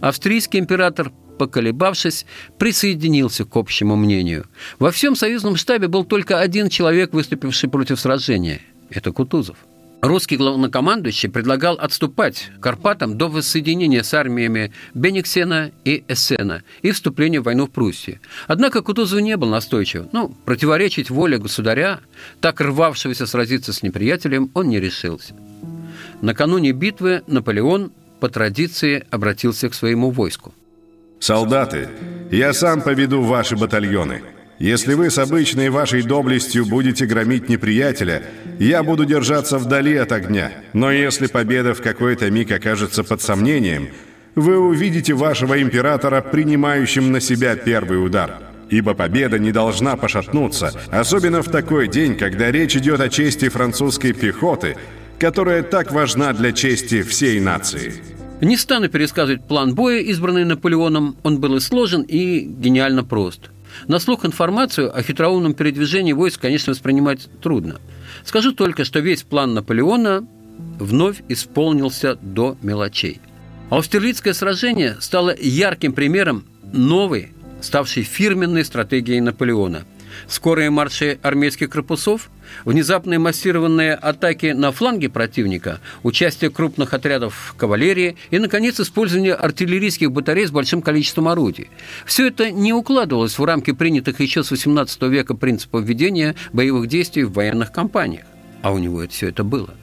Австрийский 0.00 0.58
император 0.58 1.12
поколебавшись, 1.38 2.26
присоединился 2.58 3.44
к 3.44 3.56
общему 3.56 3.96
мнению. 3.96 4.46
Во 4.78 4.92
всем 4.92 5.16
союзном 5.16 5.56
штабе 5.56 5.88
был 5.88 6.04
только 6.04 6.38
один 6.38 6.68
человек, 6.68 7.12
выступивший 7.12 7.68
против 7.68 7.98
сражения– 7.98 8.60
это 8.90 9.10
Кутузов. 9.10 9.56
Русский 10.04 10.36
главнокомандующий 10.36 11.30
предлагал 11.30 11.76
отступать 11.76 12.50
Карпатам 12.60 13.16
до 13.16 13.28
воссоединения 13.28 14.02
с 14.02 14.12
армиями 14.12 14.70
Бениксена 14.92 15.72
и 15.82 16.04
Эссена 16.08 16.62
и 16.82 16.90
вступления 16.90 17.40
в 17.40 17.44
войну 17.44 17.66
в 17.66 17.70
Пруссии. 17.70 18.20
Однако 18.46 18.82
Кутузов 18.82 19.22
не 19.22 19.38
был 19.38 19.48
настойчив. 19.48 20.04
Ну, 20.12 20.28
противоречить 20.44 21.08
воле 21.08 21.38
государя, 21.38 22.00
так 22.42 22.60
рвавшегося 22.60 23.26
сразиться 23.26 23.72
с 23.72 23.82
неприятелем, 23.82 24.50
он 24.52 24.68
не 24.68 24.78
решился. 24.78 25.32
Накануне 26.20 26.72
битвы 26.72 27.22
Наполеон 27.26 27.90
по 28.20 28.28
традиции 28.28 29.06
обратился 29.10 29.70
к 29.70 29.74
своему 29.74 30.10
войску. 30.10 30.52
«Солдаты, 31.18 31.88
я 32.30 32.52
сам 32.52 32.82
поведу 32.82 33.22
ваши 33.22 33.56
батальоны. 33.56 34.20
Если 34.58 34.94
вы 34.94 35.10
с 35.10 35.18
обычной 35.18 35.68
вашей 35.68 36.02
доблестью 36.02 36.64
будете 36.64 37.06
громить 37.06 37.48
неприятеля, 37.48 38.22
я 38.58 38.82
буду 38.82 39.04
держаться 39.04 39.58
вдали 39.58 39.96
от 39.96 40.12
огня. 40.12 40.52
Но 40.72 40.92
если 40.92 41.26
победа 41.26 41.74
в 41.74 41.82
какой-то 41.82 42.30
миг 42.30 42.52
окажется 42.52 43.02
под 43.02 43.20
сомнением, 43.20 43.88
вы 44.36 44.58
увидите 44.58 45.14
вашего 45.14 45.60
императора, 45.60 46.20
принимающим 46.20 47.10
на 47.10 47.20
себя 47.20 47.56
первый 47.56 48.04
удар. 48.04 48.38
Ибо 48.70 48.94
победа 48.94 49.38
не 49.38 49.52
должна 49.52 49.96
пошатнуться, 49.96 50.72
особенно 50.90 51.42
в 51.42 51.50
такой 51.50 51.88
день, 51.88 52.16
когда 52.16 52.50
речь 52.50 52.76
идет 52.76 53.00
о 53.00 53.08
чести 53.08 53.48
французской 53.48 54.12
пехоты, 54.12 54.76
которая 55.18 55.62
так 55.62 55.92
важна 55.92 56.32
для 56.32 56.52
чести 56.52 57.02
всей 57.02 57.40
нации. 57.40 57.94
Не 58.40 58.56
стану 58.56 58.88
пересказывать 58.88 59.46
план 59.46 59.74
боя, 59.74 60.00
избранный 60.00 60.44
Наполеоном. 60.44 61.16
Он 61.22 61.40
был 61.40 61.56
и 61.56 61.60
сложен, 61.60 62.02
и 62.02 62.40
гениально 62.40 63.04
прост. 63.04 63.50
На 63.86 63.98
слух 63.98 64.24
информацию 64.24 64.96
о 64.96 65.02
хитроумном 65.02 65.54
передвижении 65.54 66.12
войск, 66.12 66.40
конечно, 66.40 66.72
воспринимать 66.72 67.28
трудно. 67.42 67.76
Скажу 68.24 68.52
только, 68.52 68.84
что 68.84 69.00
весь 69.00 69.22
план 69.22 69.54
Наполеона 69.54 70.26
вновь 70.78 71.22
исполнился 71.28 72.16
до 72.16 72.56
мелочей. 72.62 73.20
Аустерлицкое 73.70 74.34
сражение 74.34 74.96
стало 75.00 75.34
ярким 75.36 75.92
примером 75.92 76.44
новой, 76.72 77.32
ставшей 77.60 78.02
фирменной 78.02 78.64
стратегией 78.64 79.20
Наполеона– 79.20 79.84
скорые 80.28 80.70
марши 80.70 81.18
армейских 81.22 81.70
корпусов, 81.70 82.30
внезапные 82.64 83.18
массированные 83.18 83.94
атаки 83.94 84.46
на 84.46 84.72
фланге 84.72 85.08
противника, 85.08 85.80
участие 86.02 86.50
крупных 86.50 86.94
отрядов 86.94 87.54
кавалерии 87.56 88.16
и, 88.30 88.38
наконец, 88.38 88.80
использование 88.80 89.34
артиллерийских 89.34 90.12
батарей 90.12 90.46
с 90.46 90.50
большим 90.50 90.82
количеством 90.82 91.28
орудий. 91.28 91.68
Все 92.06 92.28
это 92.28 92.50
не 92.50 92.72
укладывалось 92.72 93.38
в 93.38 93.44
рамки 93.44 93.72
принятых 93.72 94.20
еще 94.20 94.42
с 94.42 94.52
XVIII 94.52 95.08
века 95.08 95.34
принципов 95.34 95.84
ведения 95.84 96.34
боевых 96.52 96.88
действий 96.88 97.24
в 97.24 97.32
военных 97.32 97.72
кампаниях. 97.72 98.24
А 98.62 98.72
у 98.72 98.78
него 98.78 99.02
это 99.02 99.12
все 99.12 99.28
это 99.28 99.44
было. 99.44 99.74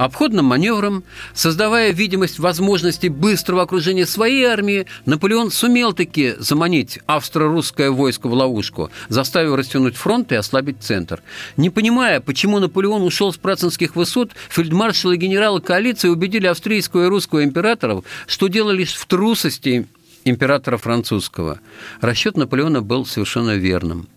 Обходным 0.00 0.46
маневром, 0.46 1.04
создавая 1.34 1.92
видимость 1.92 2.38
возможности 2.38 3.08
быстрого 3.08 3.60
окружения 3.60 4.06
своей 4.06 4.44
армии, 4.44 4.86
Наполеон 5.04 5.50
сумел 5.50 5.92
таки 5.92 6.36
заманить 6.38 7.00
австро-русское 7.04 7.90
войско 7.90 8.26
в 8.26 8.32
ловушку, 8.32 8.90
заставив 9.10 9.56
растянуть 9.56 9.96
фронт 9.96 10.32
и 10.32 10.36
ослабить 10.36 10.78
центр. 10.80 11.22
Не 11.58 11.68
понимая, 11.68 12.22
почему 12.22 12.60
Наполеон 12.60 13.02
ушел 13.02 13.30
с 13.30 13.36
працинских 13.36 13.94
высот, 13.94 14.30
фельдмаршалы 14.48 15.16
и 15.16 15.18
генералы 15.18 15.60
коалиции 15.60 16.08
убедили 16.08 16.46
австрийского 16.46 17.04
и 17.04 17.08
русского 17.08 17.44
императоров, 17.44 18.06
что 18.26 18.48
дело 18.48 18.70
лишь 18.70 18.94
в 18.94 19.04
трусости 19.04 19.86
императора 20.24 20.78
французского, 20.78 21.60
расчет 22.00 22.38
Наполеона 22.38 22.80
был 22.80 23.04
совершенно 23.04 23.54
верным. 23.56 24.08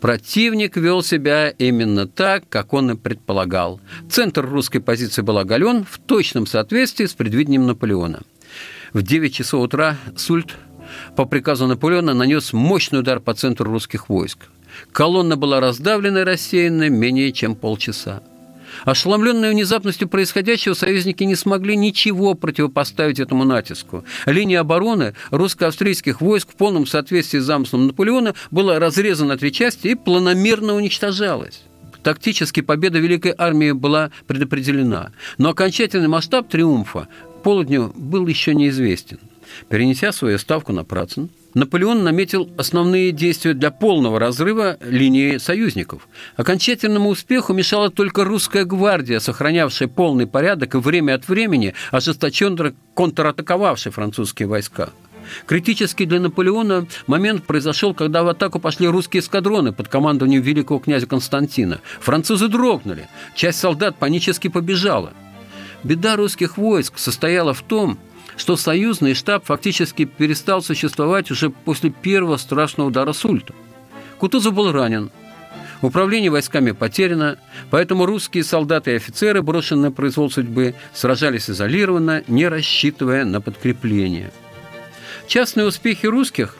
Противник 0.00 0.76
вел 0.76 1.02
себя 1.02 1.48
именно 1.48 2.06
так, 2.06 2.48
как 2.48 2.72
он 2.72 2.92
и 2.92 2.96
предполагал. 2.96 3.80
Центр 4.08 4.46
русской 4.46 4.80
позиции 4.80 5.22
был 5.22 5.38
оголен 5.38 5.84
в 5.84 5.98
точном 5.98 6.46
соответствии 6.46 7.06
с 7.06 7.12
предвидением 7.12 7.66
Наполеона. 7.66 8.20
В 8.92 9.02
9 9.02 9.34
часов 9.34 9.62
утра 9.62 9.96
Сульт 10.16 10.56
по 11.16 11.24
приказу 11.24 11.66
Наполеона 11.66 12.14
нанес 12.14 12.52
мощный 12.52 13.00
удар 13.00 13.20
по 13.20 13.34
центру 13.34 13.70
русских 13.70 14.08
войск. 14.08 14.38
Колонна 14.92 15.36
была 15.36 15.60
раздавлена 15.60 16.20
и 16.20 16.24
рассеяна 16.24 16.88
менее 16.88 17.32
чем 17.32 17.54
полчаса. 17.54 18.22
Ошеломленные 18.84 19.52
внезапностью 19.52 20.08
происходящего, 20.08 20.74
союзники 20.74 21.24
не 21.24 21.36
смогли 21.36 21.76
ничего 21.76 22.34
противопоставить 22.34 23.20
этому 23.20 23.44
натиску. 23.44 24.04
Линия 24.26 24.60
обороны 24.60 25.14
русско-австрийских 25.30 26.20
войск 26.20 26.50
в 26.50 26.56
полном 26.56 26.86
соответствии 26.86 27.38
с 27.38 27.44
замыслом 27.44 27.86
Наполеона 27.88 28.34
была 28.50 28.78
разрезана 28.78 29.30
на 29.30 29.38
три 29.38 29.52
части 29.52 29.88
и 29.88 29.94
планомерно 29.94 30.74
уничтожалась. 30.74 31.62
Тактически 32.02 32.60
победа 32.60 32.98
Великой 32.98 33.34
Армии 33.36 33.72
была 33.72 34.10
предопределена, 34.26 35.12
но 35.38 35.50
окончательный 35.50 36.08
масштаб 36.08 36.48
триумфа 36.48 37.08
полудню 37.44 37.92
был 37.94 38.26
еще 38.26 38.54
неизвестен. 38.54 39.18
Перенеся 39.68 40.12
свою 40.12 40.38
ставку 40.38 40.72
на 40.72 40.84
Працин, 40.84 41.30
Наполеон 41.54 42.04
наметил 42.04 42.48
основные 42.56 43.10
действия 43.10 43.54
для 43.54 43.70
полного 43.70 44.20
разрыва 44.20 44.78
линии 44.80 45.38
союзников. 45.38 46.08
Окончательному 46.36 47.08
успеху 47.08 47.52
мешала 47.52 47.90
только 47.90 48.24
русская 48.24 48.64
гвардия, 48.64 49.18
сохранявшая 49.18 49.88
полный 49.88 50.26
порядок 50.26 50.74
и 50.74 50.78
время 50.78 51.14
от 51.14 51.28
времени 51.28 51.74
ожесточенно 51.90 52.72
контратаковавшая 52.94 53.92
французские 53.92 54.46
войска. 54.46 54.90
Критический 55.46 56.06
для 56.06 56.20
Наполеона 56.20 56.86
момент 57.06 57.44
произошел, 57.44 57.94
когда 57.94 58.22
в 58.22 58.28
атаку 58.28 58.58
пошли 58.58 58.88
русские 58.88 59.20
эскадроны 59.20 59.72
под 59.72 59.88
командованием 59.88 60.42
великого 60.42 60.78
князя 60.78 61.06
Константина. 61.06 61.80
Французы 62.00 62.48
дрогнули, 62.48 63.08
часть 63.34 63.58
солдат 63.58 63.96
панически 63.96 64.48
побежала. 64.48 65.12
Беда 65.82 66.16
русских 66.16 66.58
войск 66.58 66.98
состояла 66.98 67.54
в 67.54 67.62
том, 67.62 67.98
что 68.40 68.56
союзный 68.56 69.12
штаб 69.12 69.44
фактически 69.44 70.06
перестал 70.06 70.62
существовать 70.62 71.30
уже 71.30 71.50
после 71.50 71.90
первого 71.90 72.38
страшного 72.38 72.88
удара 72.88 73.12
Сульта. 73.12 73.52
Кутузов 74.18 74.54
был 74.54 74.72
ранен, 74.72 75.10
Управление 75.82 76.30
войсками 76.30 76.72
потеряно, 76.72 77.38
поэтому 77.70 78.04
русские 78.04 78.44
солдаты 78.44 78.92
и 78.92 78.96
офицеры, 78.96 79.40
брошенные 79.40 79.84
на 79.84 79.92
произвол 79.92 80.30
судьбы, 80.30 80.74
сражались 80.92 81.48
изолированно, 81.48 82.22
не 82.28 82.48
рассчитывая 82.48 83.24
на 83.24 83.40
подкрепление. 83.40 84.30
Частные 85.26 85.66
успехи 85.66 86.04
русских 86.04 86.56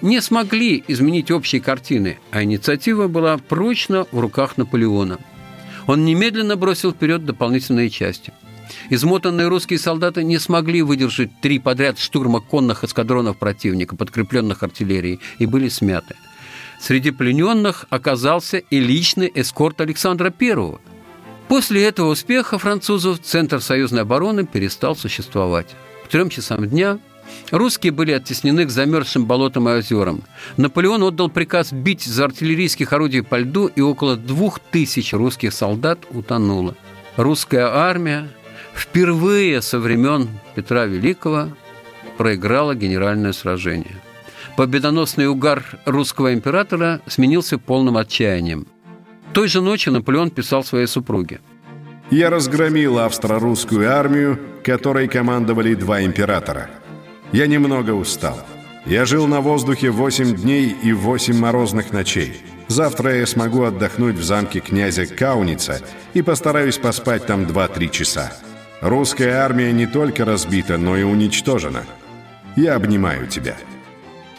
не 0.00 0.22
смогли 0.22 0.82
изменить 0.88 1.30
общей 1.30 1.60
картины, 1.60 2.18
а 2.30 2.42
инициатива 2.42 3.08
была 3.08 3.36
прочно 3.36 4.06
в 4.10 4.20
руках 4.20 4.56
Наполеона. 4.56 5.18
Он 5.86 6.06
немедленно 6.06 6.56
бросил 6.56 6.92
вперед 6.92 7.26
дополнительные 7.26 7.90
части– 7.90 8.32
Измотанные 8.90 9.48
русские 9.48 9.78
солдаты 9.78 10.24
не 10.24 10.38
смогли 10.38 10.82
выдержать 10.82 11.30
три 11.40 11.58
подряд 11.58 11.98
штурма 11.98 12.40
конных 12.40 12.84
эскадронов 12.84 13.36
противника, 13.38 13.96
подкрепленных 13.96 14.62
артиллерией, 14.62 15.20
и 15.38 15.46
были 15.46 15.68
смяты. 15.68 16.16
Среди 16.80 17.10
плененных 17.10 17.86
оказался 17.90 18.58
и 18.58 18.80
личный 18.80 19.30
эскорт 19.34 19.80
Александра 19.80 20.32
I. 20.38 20.78
После 21.48 21.84
этого 21.84 22.10
успеха 22.10 22.58
французов 22.58 23.20
Центр 23.20 23.60
союзной 23.60 24.02
обороны 24.02 24.46
перестал 24.46 24.96
существовать. 24.96 25.68
К 26.04 26.08
трем 26.08 26.28
часам 26.28 26.66
дня 26.66 26.98
Русские 27.50 27.92
были 27.92 28.12
оттеснены 28.12 28.64
к 28.64 28.70
замерзшим 28.70 29.26
болотам 29.26 29.68
и 29.68 29.72
озерам. 29.72 30.22
Наполеон 30.56 31.02
отдал 31.02 31.28
приказ 31.28 31.72
бить 31.72 32.06
из 32.06 32.18
артиллерийских 32.18 32.92
орудий 32.92 33.22
по 33.22 33.38
льду, 33.38 33.66
и 33.66 33.80
около 33.80 34.16
двух 34.16 34.58
тысяч 34.58 35.12
русских 35.12 35.52
солдат 35.52 35.98
утонуло. 36.10 36.74
Русская 37.16 37.66
армия 37.66 38.28
впервые 38.74 39.62
со 39.62 39.78
времен 39.78 40.28
Петра 40.54 40.86
Великого 40.86 41.48
проиграла 42.16 42.74
генеральное 42.74 43.32
сражение. 43.32 44.02
Победоносный 44.56 45.28
угар 45.28 45.64
русского 45.86 46.34
императора 46.34 47.00
сменился 47.06 47.58
полным 47.58 47.96
отчаянием. 47.96 48.66
Той 49.32 49.48
же 49.48 49.62
ночью 49.62 49.92
Наполеон 49.92 50.30
писал 50.30 50.62
своей 50.62 50.86
супруге. 50.86 51.40
«Я 52.10 52.28
разгромил 52.28 52.98
австро-русскую 52.98 53.90
армию, 53.90 54.38
которой 54.62 55.08
командовали 55.08 55.74
два 55.74 56.02
императора. 56.02 56.68
Я 57.32 57.46
немного 57.46 57.92
устал. 57.92 58.38
Я 58.84 59.06
жил 59.06 59.26
на 59.26 59.40
воздухе 59.40 59.90
8 59.90 60.36
дней 60.36 60.76
и 60.82 60.92
8 60.92 61.34
морозных 61.38 61.92
ночей. 61.92 62.42
Завтра 62.68 63.16
я 63.16 63.26
смогу 63.26 63.62
отдохнуть 63.62 64.16
в 64.16 64.24
замке 64.24 64.60
князя 64.60 65.06
Кауница 65.06 65.80
и 66.14 66.22
постараюсь 66.22 66.78
поспать 66.78 67.26
там 67.26 67.44
2-3 67.44 67.88
часа. 67.88 68.32
Русская 68.82 69.34
армия 69.34 69.70
не 69.70 69.86
только 69.86 70.24
разбита, 70.24 70.76
но 70.76 70.96
и 70.96 71.04
уничтожена. 71.04 71.84
Я 72.56 72.74
обнимаю 72.74 73.28
тебя. 73.28 73.56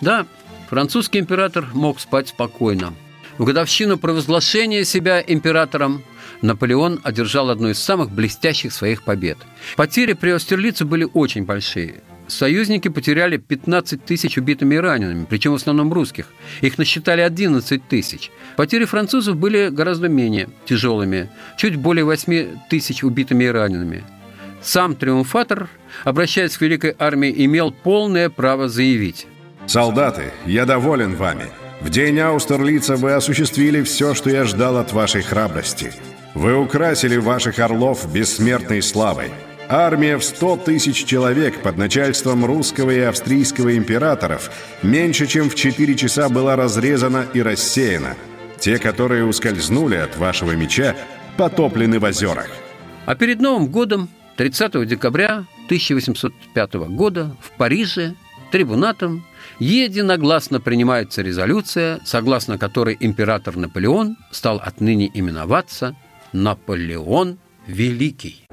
Да, 0.02 0.26
французский 0.70 1.20
император 1.20 1.66
мог 1.72 2.02
спать 2.02 2.28
спокойно. 2.28 2.94
В 3.38 3.46
годовщину 3.46 3.98
провозглашения 3.98 4.84
себя 4.84 5.24
императором 5.26 6.04
Наполеон 6.42 7.00
одержал 7.04 7.52
одну 7.52 7.70
из 7.70 7.80
самых 7.80 8.12
блестящих 8.12 8.74
своих 8.74 9.04
побед. 9.04 9.38
Потери 9.78 10.12
при 10.12 10.32
Остерлице 10.32 10.84
были 10.84 11.08
очень 11.14 11.46
большие. 11.46 12.04
Союзники 12.28 12.90
потеряли 12.90 13.38
15 13.38 14.04
тысяч 14.04 14.38
убитыми 14.38 14.76
и 14.76 14.80
ранеными, 14.80 15.26
причем 15.30 15.54
в 15.54 15.56
основном 15.56 15.94
русских. 15.94 16.28
Их 16.60 16.78
насчитали 16.78 17.22
11 17.22 17.88
тысяч. 17.88 18.30
Потери 18.58 18.84
французов 18.84 19.38
были 19.38 19.70
гораздо 19.70 20.10
менее 20.10 20.50
тяжелыми, 20.66 21.30
чуть 21.56 21.78
более 21.78 22.04
8 22.04 22.58
тысяч 22.70 23.06
убитыми 23.06 23.46
и 23.46 23.48
ранеными. 23.48 24.04
Сам 24.64 24.96
триумфатор, 24.96 25.70
обращаясь 26.06 26.58
к 26.58 26.62
великой 26.62 26.96
армии, 26.98 27.34
имел 27.46 27.72
полное 27.72 28.30
право 28.30 28.70
заявить. 28.70 29.28
«Солдаты, 29.66 30.32
я 30.46 30.66
доволен 30.66 31.16
вами. 31.16 31.46
В 31.82 31.90
день 31.90 32.20
Аустерлица 32.20 32.96
вы 32.96 33.12
осуществили 33.12 33.84
все, 33.84 34.14
что 34.14 34.30
я 34.30 34.46
ждал 34.46 34.78
от 34.78 34.94
вашей 34.94 35.22
храбрости. 35.22 35.92
Вы 36.34 36.56
украсили 36.56 37.18
ваших 37.18 37.60
орлов 37.60 38.12
бессмертной 38.12 38.82
славой. 38.82 39.32
Армия 39.70 40.18
в 40.18 40.24
100 40.24 40.58
тысяч 40.58 41.06
человек 41.06 41.62
под 41.62 41.78
начальством 41.78 42.46
русского 42.46 42.92
и 42.92 43.00
австрийского 43.00 43.78
императоров 43.78 44.52
меньше 44.82 45.28
чем 45.28 45.50
в 45.50 45.56
4 45.56 45.96
часа 45.96 46.30
была 46.30 46.56
разрезана 46.56 47.26
и 47.34 47.42
рассеяна. 47.42 48.16
Те, 48.60 48.78
которые 48.78 49.26
ускользнули 49.26 49.96
от 49.96 50.18
вашего 50.18 50.52
меча, 50.52 50.96
потоплены 51.38 52.00
в 52.00 52.04
озерах. 52.04 52.50
А 53.06 53.16
перед 53.16 53.42
Новым 53.42 53.68
годом 53.68 54.10
30 54.38 54.88
декабря 54.88 55.46
1805 55.66 56.74
года 56.74 57.36
в 57.42 57.52
Париже 57.52 58.16
трибунатом 58.52 59.26
единогласно 59.60 60.60
принимается 60.60 61.22
резолюция, 61.22 62.00
согласно 62.06 62.58
которой 62.58 62.98
император 63.00 63.58
Наполеон 63.58 64.18
стал 64.32 64.58
отныне 64.58 65.10
именоваться 65.14 65.96
Наполеон 66.32 67.38
Великий. 67.68 68.46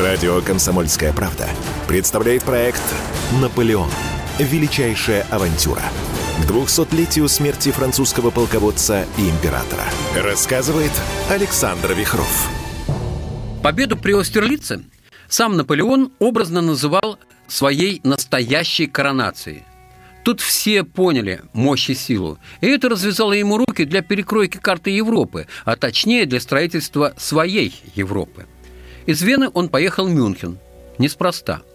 Радио 0.00 0.40
«Комсомольская 0.42 1.12
правда» 1.12 1.48
представляет 1.86 2.42
проект 2.42 2.82
«Наполеон. 3.40 3.88
Величайшая 4.38 5.26
авантюра» 5.30 5.82
к 6.42 6.50
200-летию 6.50 7.28
смерти 7.28 7.70
французского 7.70 8.30
полководца 8.30 9.06
и 9.16 9.28
императора. 9.28 9.84
Рассказывает 10.14 10.92
Александр 11.30 11.94
Вихров. 11.94 12.48
Победу 13.62 13.96
при 13.96 14.12
Остерлице 14.12 14.84
сам 15.28 15.56
Наполеон 15.56 16.12
образно 16.20 16.60
называл 16.60 17.18
своей 17.48 18.00
настоящей 18.04 18.86
коронацией. 18.86 19.64
Тут 20.24 20.40
все 20.40 20.84
поняли 20.84 21.42
мощь 21.52 21.90
и 21.90 21.94
силу. 21.94 22.38
И 22.60 22.66
это 22.66 22.88
развязало 22.88 23.32
ему 23.32 23.58
руки 23.58 23.84
для 23.84 24.02
перекройки 24.02 24.58
карты 24.58 24.90
Европы, 24.90 25.46
а 25.64 25.76
точнее 25.76 26.26
для 26.26 26.40
строительства 26.40 27.14
своей 27.16 27.74
Европы. 27.94 28.46
Из 29.06 29.22
Вены 29.22 29.50
он 29.52 29.68
поехал 29.68 30.06
в 30.06 30.10
Мюнхен. 30.10 30.58
Неспроста– 30.98 31.62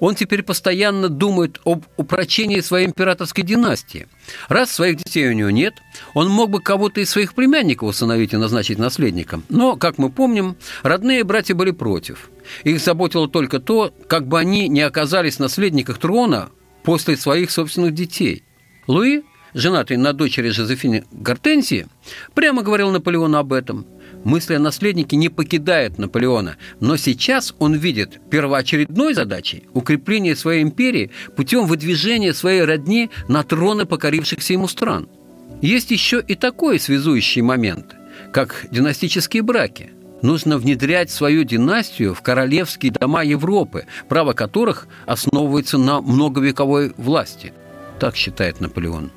он 0.00 0.14
теперь 0.14 0.42
постоянно 0.42 1.08
думает 1.08 1.60
об 1.64 1.84
упрочении 1.96 2.60
своей 2.60 2.86
императорской 2.86 3.44
династии. 3.44 4.08
Раз 4.48 4.70
своих 4.70 4.96
детей 4.96 5.28
у 5.28 5.32
него 5.32 5.50
нет, 5.50 5.74
он 6.14 6.28
мог 6.28 6.50
бы 6.50 6.60
кого-то 6.60 7.00
из 7.00 7.10
своих 7.10 7.34
племянников 7.34 7.90
усыновить 7.90 8.32
и 8.32 8.36
назначить 8.36 8.78
наследником. 8.78 9.44
Но, 9.48 9.76
как 9.76 9.98
мы 9.98 10.10
помним, 10.10 10.56
родные 10.82 11.22
братья 11.22 11.54
были 11.54 11.70
против. 11.70 12.30
Их 12.64 12.80
заботило 12.80 13.28
только 13.28 13.60
то, 13.60 13.94
как 14.08 14.26
бы 14.26 14.38
они 14.38 14.68
не 14.68 14.80
оказались 14.80 15.38
наследниках 15.38 15.98
трона 15.98 16.50
после 16.82 17.16
своих 17.16 17.50
собственных 17.50 17.94
детей. 17.94 18.42
Луи 18.86 19.22
женатый 19.54 19.96
на 19.96 20.12
дочери 20.12 20.50
Жозефины 20.50 21.04
Гортензии, 21.10 21.86
прямо 22.34 22.62
говорил 22.62 22.90
Наполеону 22.90 23.38
об 23.38 23.52
этом. 23.52 23.86
Мысли 24.24 24.54
о 24.54 24.58
наследнике 24.58 25.16
не 25.16 25.28
покидают 25.28 25.98
Наполеона, 25.98 26.56
но 26.78 26.96
сейчас 26.96 27.54
он 27.58 27.74
видит 27.74 28.20
первоочередной 28.30 29.14
задачей 29.14 29.64
укрепление 29.72 30.36
своей 30.36 30.62
империи 30.62 31.10
путем 31.36 31.66
выдвижения 31.66 32.34
своей 32.34 32.64
родни 32.64 33.10
на 33.28 33.42
троны 33.42 33.86
покорившихся 33.86 34.52
ему 34.52 34.68
стран. 34.68 35.08
Есть 35.62 35.90
еще 35.90 36.22
и 36.26 36.34
такой 36.34 36.78
связующий 36.78 37.42
момент, 37.42 37.96
как 38.32 38.66
династические 38.70 39.42
браки– 39.42 39.90
нужно 40.22 40.58
внедрять 40.58 41.10
свою 41.10 41.44
династию 41.44 42.14
в 42.14 42.22
королевские 42.22 42.92
дома 42.92 43.24
Европы, 43.24 43.86
право 44.08 44.32
которых 44.32 44.86
основывается 45.06 45.78
на 45.78 46.00
многовековой 46.00 46.92
власти. 46.96 47.52
Так 47.98 48.16
считает 48.16 48.60
Наполеон. 48.60 49.10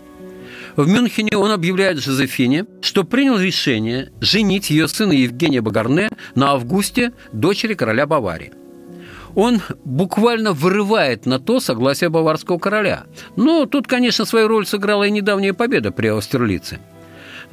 В 0.76 0.88
Мюнхене 0.88 1.38
он 1.38 1.52
объявляет 1.52 2.00
Жозефине, 2.00 2.66
что 2.82 3.04
принял 3.04 3.38
решение 3.38 4.12
женить 4.22 4.70
ее 4.70 4.88
сына 4.88 5.12
Евгения 5.12 5.62
Багарне 5.62 6.10
на 6.36 6.52
Августе, 6.52 7.14
дочери 7.32 7.74
короля 7.74 8.08
Баварии. 8.08 8.54
Он 9.36 9.62
буквально 9.84 10.54
вырывает 10.54 11.26
на 11.26 11.40
то 11.40 11.60
согласие 11.60 12.10
баварского 12.10 12.60
короля. 12.60 13.06
Но 13.36 13.66
тут, 13.66 13.88
конечно, 13.88 14.26
свою 14.26 14.48
роль 14.48 14.68
сыграла 14.68 15.06
и 15.06 15.12
недавняя 15.12 15.54
победа 15.54 15.92
при 15.92 16.08
Аустерлице– 16.08 16.80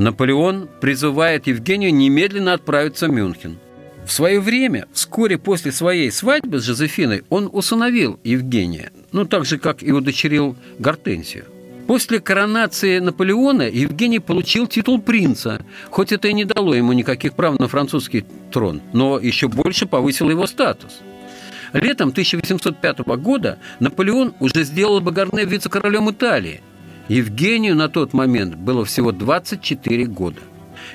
Наполеон 0.00 0.66
призывает 0.80 1.46
Евгению 1.46 1.92
немедленно 1.92 2.54
отправиться 2.54 3.06
в 3.06 3.10
Мюнхен. 3.10 3.58
В 4.06 4.12
свое 4.12 4.40
время, 4.40 4.86
вскоре 4.94 5.36
после 5.36 5.72
своей 5.72 6.10
свадьбы 6.10 6.58
с 6.58 6.64
Жозефиной, 6.64 7.22
он 7.28 7.50
усыновил 7.52 8.18
Евгения, 8.24 8.92
ну 9.12 9.26
так 9.26 9.44
же, 9.44 9.58
как 9.58 9.82
и 9.82 9.92
удочерил 9.92 10.56
Гортензию. 10.78 11.44
После 11.86 12.20
коронации 12.20 12.98
Наполеона 13.00 13.62
Евгений 13.62 14.20
получил 14.20 14.66
титул 14.66 15.00
принца, 15.00 15.60
хоть 15.90 16.12
это 16.12 16.28
и 16.28 16.32
не 16.32 16.44
дало 16.44 16.74
ему 16.74 16.92
никаких 16.92 17.34
прав 17.34 17.58
на 17.58 17.68
французский 17.68 18.24
трон, 18.52 18.80
но 18.92 19.18
еще 19.18 19.48
больше 19.48 19.86
повысило 19.86 20.30
его 20.30 20.46
статус. 20.46 21.00
Летом 21.72 22.10
1805 22.10 22.98
года 23.18 23.58
Наполеон 23.80 24.34
уже 24.40 24.64
сделал 24.64 25.00
Багарне 25.00 25.44
вице-королем 25.44 26.10
Италии– 26.10 26.62
Евгению 27.10 27.74
на 27.74 27.88
тот 27.88 28.12
момент 28.12 28.54
было 28.54 28.84
всего 28.84 29.10
24 29.10 30.04
года. 30.06 30.38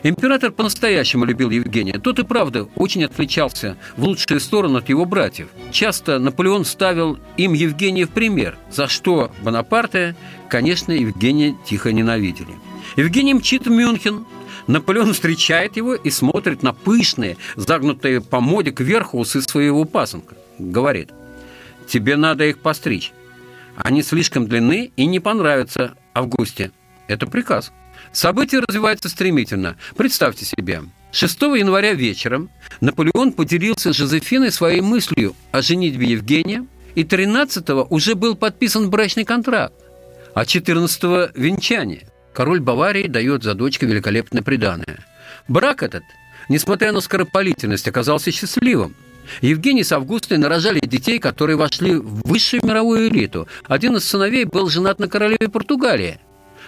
Император 0.03 0.51
по-настоящему 0.51 1.25
любил 1.25 1.49
Евгения. 1.49 1.99
Тот 1.99 2.19
и 2.19 2.23
правда 2.23 2.67
очень 2.75 3.03
отличался 3.03 3.77
в 3.97 4.03
лучшую 4.03 4.39
сторону 4.39 4.77
от 4.77 4.89
его 4.89 5.05
братьев. 5.05 5.47
Часто 5.71 6.19
Наполеон 6.19 6.65
ставил 6.65 7.17
им 7.37 7.53
Евгения 7.53 8.05
в 8.05 8.11
пример, 8.11 8.57
за 8.69 8.87
что 8.87 9.31
Бонапарте, 9.41 10.15
конечно, 10.49 10.91
Евгения 10.91 11.55
тихо 11.65 11.91
ненавидели. 11.91 12.53
Евгений 12.95 13.33
мчит 13.33 13.65
в 13.65 13.71
Мюнхен, 13.71 14.25
Наполеон 14.67 15.13
встречает 15.13 15.77
его 15.77 15.93
и 15.95 16.09
смотрит 16.09 16.63
на 16.63 16.73
пышные, 16.73 17.37
загнутые 17.55 18.21
по 18.21 18.39
моде 18.39 18.71
кверху 18.71 19.19
усы 19.19 19.41
своего 19.41 19.85
пасынка. 19.85 20.35
Говорит, 20.57 21.11
тебе 21.87 22.15
надо 22.15 22.45
их 22.45 22.59
постричь. 22.59 23.11
Они 23.75 24.01
слишком 24.01 24.47
длинны 24.47 24.91
и 24.95 25.05
не 25.05 25.19
понравятся 25.19 25.95
Августе. 26.13 26.71
Это 27.07 27.27
приказ. 27.27 27.71
События 28.15 28.59
развиваются 28.59 29.09
стремительно. 29.09 29.75
Представьте 29.97 30.45
себе, 30.45 30.83
6 31.11 31.41
января 31.41 31.91
вечером 31.91 32.49
Наполеон 32.79 33.33
поделился 33.33 33.91
с 33.91 33.97
Жозефиной 33.97 34.53
своей 34.53 34.79
мыслью 34.79 35.35
о 35.51 35.61
женитьбе 35.61 36.11
Евгения, 36.11 36.65
и 36.95 37.03
13-го 37.03 37.85
уже 37.89 38.15
был 38.15 38.35
подписан 38.35 38.89
брачный 38.89 39.25
контракт, 39.25 39.75
а 40.33 40.43
14-го– 40.43 41.31
венчание. 41.35 42.07
Король 42.33 42.61
Баварии 42.61 43.07
дает 43.07 43.43
за 43.43 43.53
дочкой 43.53 43.89
великолепное 43.89 44.41
приданое. 44.41 45.05
Брак 45.49 45.83
этот, 45.83 46.03
несмотря 46.47 46.93
на 46.93 47.01
скоропалительность, 47.01 47.89
оказался 47.89 48.31
счастливым. 48.31 48.95
Евгений 49.41 49.83
с 49.83 49.91
Августой 49.91 50.37
нарожали 50.37 50.79
детей, 50.79 51.19
которые 51.19 51.57
вошли 51.57 51.95
в 51.95 52.21
высшую 52.25 52.65
мировую 52.65 53.09
элиту. 53.09 53.49
Один 53.65 53.97
из 53.97 54.05
сыновей 54.05 54.45
был 54.45 54.69
женат 54.69 54.99
на 54.99 55.09
королеве 55.09 55.49
Португалии, 55.49 56.19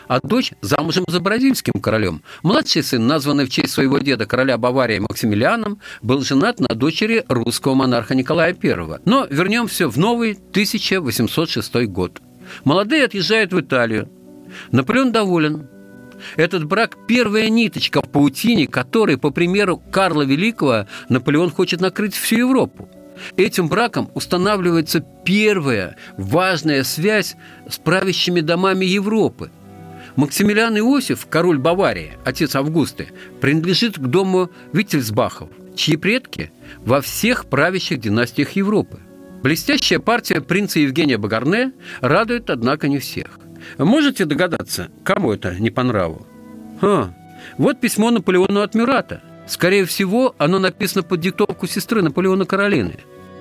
а 0.07 0.19
дочь 0.21 0.53
замужем 0.61 1.05
за 1.07 1.19
бразильским 1.19 1.79
королем. 1.81 2.23
Младший 2.43 2.83
сын, 2.83 3.05
названный 3.05 3.45
в 3.45 3.49
честь 3.49 3.73
своего 3.73 3.99
деда 3.99 4.25
короля 4.25 4.57
Баварии 4.57 4.99
Максимилианом, 4.99 5.79
был 6.01 6.21
женат 6.21 6.59
на 6.59 6.75
дочери 6.75 7.23
русского 7.27 7.73
монарха 7.73 8.15
Николая 8.15 8.55
I. 8.61 8.99
Но 9.05 9.27
вернемся 9.29 9.87
в 9.87 9.97
новый 9.97 10.33
1806 10.33 11.87
год. 11.87 12.21
Молодые 12.63 13.05
отъезжают 13.05 13.53
в 13.53 13.59
Италию. 13.59 14.09
Наполеон 14.71 15.11
доволен. 15.11 15.67
Этот 16.35 16.63
брак– 16.65 16.97
первая 17.07 17.49
ниточка 17.49 18.01
в 18.01 18.09
паутине, 18.09 18.67
которой, 18.67 19.17
по 19.17 19.29
примеру 19.29 19.77
Карла 19.91 20.23
Великого, 20.23 20.87
Наполеон 21.09 21.51
хочет 21.51 21.79
накрыть 21.79 22.15
всю 22.15 22.37
Европу. 22.37 22.89
Этим 23.35 23.67
браком 23.67 24.09
устанавливается 24.13 25.03
первая 25.25 25.95
важная 26.17 26.83
связь 26.83 27.35
с 27.69 27.77
правящими 27.77 28.41
домами 28.41 28.85
Европы. 28.85 29.51
Максимилиан 30.17 30.75
Иосиф, 30.79 31.27
король 31.29 31.59
Баварии, 31.59 32.13
отец 32.25 32.55
Августы, 32.55 33.09
принадлежит 33.39 33.97
к 33.97 34.01
дому 34.01 34.49
Виттельсбахов, 34.73 35.49
чьи 35.75 35.95
предки 35.95 36.51
во 36.79 37.01
всех 37.01 37.45
правящих 37.45 37.99
династиях 37.99 38.51
Европы. 38.53 38.99
Блестящая 39.43 39.99
партия 39.99 40.41
принца 40.41 40.79
Евгения 40.79 41.19
Багарне 41.19 41.71
радует, 42.01 42.49
однако, 42.49 42.87
не 42.87 42.97
всех. 42.97 43.27
Можете 43.77 44.25
догадаться, 44.25 44.89
кому 45.03 45.33
это 45.33 45.53
не 45.59 45.69
по 45.69 45.83
нраву? 45.83 46.25
А, 46.81 47.13
вот 47.59 47.79
письмо 47.79 48.09
Наполеону 48.09 48.61
от 48.61 48.73
Мюрата. 48.73 49.21
Скорее 49.47 49.85
всего, 49.85 50.33
оно 50.39 50.57
написано 50.57 51.03
под 51.03 51.19
диктовку 51.19 51.67
сестры 51.67 52.01
Наполеона 52.01 52.45
Каролины. 52.45 52.95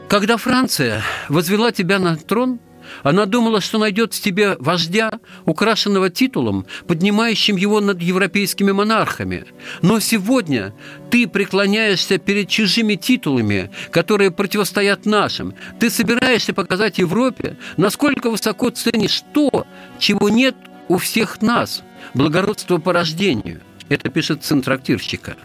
Когда 0.08 0.36
Франция 0.36 1.02
возвела 1.30 1.72
тебя 1.72 1.98
на 1.98 2.16
трон, 2.16 2.60
она 3.02 3.26
думала, 3.26 3.60
что 3.60 3.78
найдет 3.78 4.14
в 4.14 4.20
тебе 4.20 4.56
вождя, 4.58 5.10
украшенного 5.44 6.10
титулом, 6.10 6.66
поднимающим 6.86 7.56
его 7.56 7.80
над 7.80 8.02
европейскими 8.02 8.72
монархами. 8.72 9.44
Но 9.82 10.00
сегодня 10.00 10.74
ты 11.10 11.26
преклоняешься 11.26 12.18
перед 12.18 12.48
чужими 12.48 12.94
титулами, 12.94 13.70
которые 13.90 14.30
противостоят 14.30 15.06
нашим. 15.06 15.54
Ты 15.78 15.90
собираешься 15.90 16.52
показать 16.52 16.98
Европе, 16.98 17.56
насколько 17.76 18.30
высоко 18.30 18.70
ценишь 18.70 19.22
то, 19.32 19.66
чего 19.98 20.28
нет 20.28 20.56
у 20.88 20.98
всех 20.98 21.42
нас. 21.42 21.82
Благородство 22.14 22.78
по 22.78 22.92
рождению. 22.92 23.60
Это 23.88 24.08
пишет 24.08 24.44
сын 24.44 24.62
трактирщика. 24.62 25.36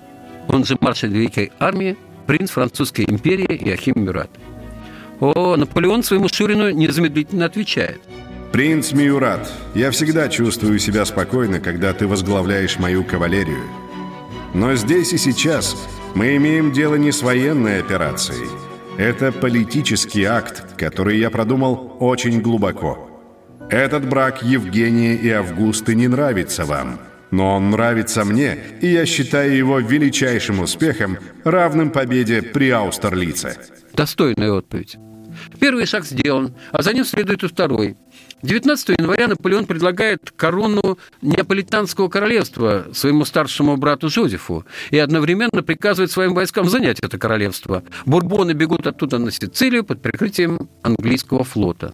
Он 0.48 0.66
же 0.66 0.78
маршал 0.80 1.10
Великой 1.10 1.52
Армии, 1.60 1.98
принц 2.26 2.52
Французской 2.52 3.06
империи 3.06 3.56
Иохим 3.70 3.94
Мюрат. 4.04 4.30
О, 5.22 5.56
Наполеон 5.56 6.02
своему 6.02 6.28
Шурину 6.28 6.72
незамедлительно 6.72 7.46
отвечает. 7.46 8.02
«Принц 8.52 8.92
Миурат, 8.92 9.50
я 9.76 9.92
всегда 9.92 10.28
чувствую 10.28 10.80
себя 10.80 11.06
спокойно, 11.06 11.60
когда 11.60 11.94
ты 11.94 12.08
возглавляешь 12.08 12.80
мою 12.80 13.04
кавалерию. 13.04 13.64
Но 14.54 14.76
здесь 14.76 15.14
и 15.14 15.18
сейчас 15.18 15.78
мы 16.16 16.36
имеем 16.36 16.74
дело 16.74 16.96
не 16.96 17.12
с 17.12 17.22
военной 17.22 17.80
операцией. 17.80 18.50
Это 18.98 19.32
политический 19.32 20.26
акт, 20.26 20.76
который 20.76 21.20
я 21.20 21.30
продумал 21.30 21.96
очень 22.00 22.42
глубоко. 22.42 23.08
Этот 23.70 24.10
брак 24.10 24.44
Евгения 24.44 25.16
и 25.16 25.30
Августы 25.30 25.96
не 25.96 26.10
нравится 26.10 26.66
вам, 26.66 27.00
но 27.30 27.56
он 27.56 27.70
нравится 27.70 28.26
мне, 28.26 28.58
и 28.82 28.88
я 28.88 29.06
считаю 29.06 29.56
его 29.56 29.80
величайшим 29.80 30.60
успехом, 30.60 31.20
равным 31.46 31.92
победе 31.92 32.42
при 32.42 32.72
Аустерлице». 32.72 33.56
Достойная 33.94 34.52
отповедь. 34.52 34.98
Первый 35.62 35.86
шаг 35.86 36.06
сделан, 36.06 36.56
а 36.72 36.82
за 36.82 36.92
ним 36.92 37.06
следует 37.06 37.44
и 37.44 37.48
второй. 37.48 37.96
19 38.42 38.98
января 38.98 39.28
Наполеон 39.28 39.68
предлагает 39.68 40.32
корону 40.36 40.98
Неаполитанского 41.22 42.10
королевства 42.10 42.88
своему 42.94 43.26
старшему 43.26 43.78
брату 43.78 44.10
Жозефу 44.10 44.66
и 44.90 44.98
одновременно 44.98 45.62
приказывает 45.62 46.10
своим 46.10 46.34
войскам 46.34 46.68
занять 46.68 47.00
это 47.02 47.20
королевство. 47.20 47.84
Бурбоны 48.08 48.54
бегут 48.54 48.88
оттуда 48.88 49.20
на 49.20 49.30
Сицилию 49.30 49.84
под 49.84 50.02
прикрытием 50.02 50.68
английского 50.82 51.44
флота. 51.44 51.94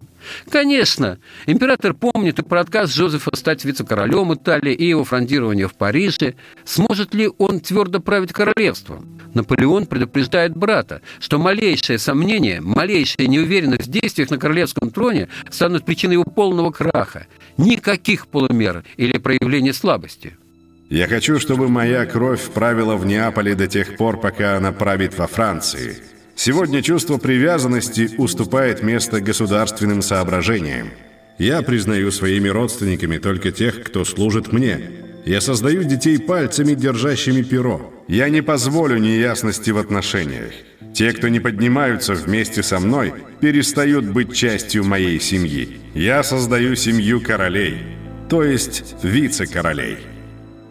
Конечно, 0.50 1.20
император 1.46 1.94
помнит 1.94 2.40
и 2.40 2.44
про 2.44 2.62
отказ 2.62 2.94
Жозефа 2.94 3.36
стать 3.36 3.66
вице-королем 3.66 4.34
Италии 4.34 4.74
и 4.74 4.90
его 4.90 5.04
фрондирование 5.04 5.68
в 5.68 5.76
Париже. 5.76 6.36
Сможет 6.66 7.14
ли 7.14 7.30
он 7.38 7.60
твердо 7.60 8.00
править 8.00 8.34
королевством? 8.34 9.20
Наполеон 9.34 9.86
предупреждает 9.86 10.56
брата, 10.56 11.02
что 11.20 11.38
малейшее 11.38 12.00
сомнение, 12.00 12.62
малейшая 12.62 13.28
неуверенность 13.28 13.88
в 13.88 13.92
действиях 13.92 14.30
на 14.30 14.38
королевском 14.38 14.90
троне 14.90 15.28
станут 15.50 15.86
причиной 15.86 16.14
его 16.14 16.24
полного 16.24 16.72
краха. 16.72 17.28
Никаких 17.58 18.28
полумер 18.28 18.84
или 18.98 19.18
проявлений 19.18 19.74
слабости. 19.74 20.38
Я 20.90 21.08
хочу, 21.08 21.40
чтобы 21.40 21.68
моя 21.68 22.06
кровь 22.06 22.50
правила 22.52 22.96
в 22.96 23.06
Неаполе 23.06 23.56
до 23.56 23.68
тех 23.68 23.98
пор, 23.98 24.20
пока 24.20 24.56
она 24.56 24.72
правит 24.72 25.18
во 25.18 25.28
Франции. 25.28 25.98
Сегодня 26.38 26.84
чувство 26.84 27.18
привязанности 27.18 28.12
уступает 28.20 28.84
место 28.84 29.22
государственным 29.22 30.04
соображениям. 30.04 30.92
Я 31.40 31.64
признаю 31.64 32.12
своими 32.12 32.48
родственниками 32.48 33.18
только 33.18 33.52
тех, 33.52 33.84
кто 33.84 34.06
служит 34.06 34.54
мне. 34.54 34.80
Я 35.26 35.42
создаю 35.42 35.84
детей 35.84 36.20
пальцами, 36.20 36.76
держащими 36.76 37.42
перо. 37.42 37.92
Я 38.08 38.30
не 38.30 38.44
позволю 38.44 39.00
неясности 39.00 39.72
в 39.72 39.80
отношениях. 39.80 40.52
Те, 40.94 41.12
кто 41.12 41.28
не 41.28 41.40
поднимаются 41.40 42.14
вместе 42.14 42.62
со 42.62 42.80
мной, 42.80 43.16
перестают 43.42 44.06
быть 44.06 44.36
частью 44.36 44.84
моей 44.86 45.20
семьи. 45.20 45.80
Я 45.96 46.22
создаю 46.22 46.76
семью 46.76 47.20
королей, 47.20 47.80
то 48.30 48.44
есть 48.44 48.96
вице-королей. 49.02 49.98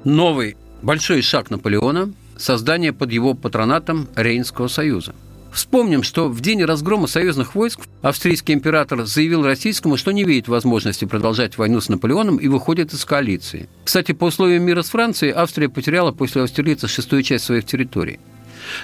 Новый 0.05 0.57
большой 0.81 1.23
шаг 1.23 1.51
Наполеона– 1.51 2.12
создание 2.37 2.93
под 2.93 3.11
его 3.11 3.35
патронатом 3.35 4.09
Рейнского 4.14 4.69
союза– 4.69 5.12
Вспомним, 5.57 6.03
что 6.03 6.29
в 6.29 6.43
день 6.43 6.63
разгрома 6.63 7.07
союзных 7.07 7.55
войск 7.55 7.81
австрийский 8.03 8.53
император 8.53 9.07
заявил 9.07 9.43
российскому, 9.43 9.97
что 9.97 10.11
не 10.11 10.23
видит 10.23 10.49
возможности 10.49 11.07
продолжать 11.07 11.57
войну 11.57 11.81
с 11.81 11.89
Наполеоном 11.89 12.37
и 12.37 12.47
выходит 12.47 12.93
из 12.93 13.07
коалиции. 13.07 13.67
Кстати, 13.83 14.13
по 14.13 14.27
условиям 14.27 14.65
мира 14.65 14.83
с 14.83 14.91
Францией 14.91 15.33
Австрия 15.33 15.71
потеряла 15.71 16.13
после 16.13 16.43
Австралийца 16.43 16.89
шестую 16.89 17.23
часть 17.23 17.47
своих 17.47 17.65
территорий. 17.65 18.21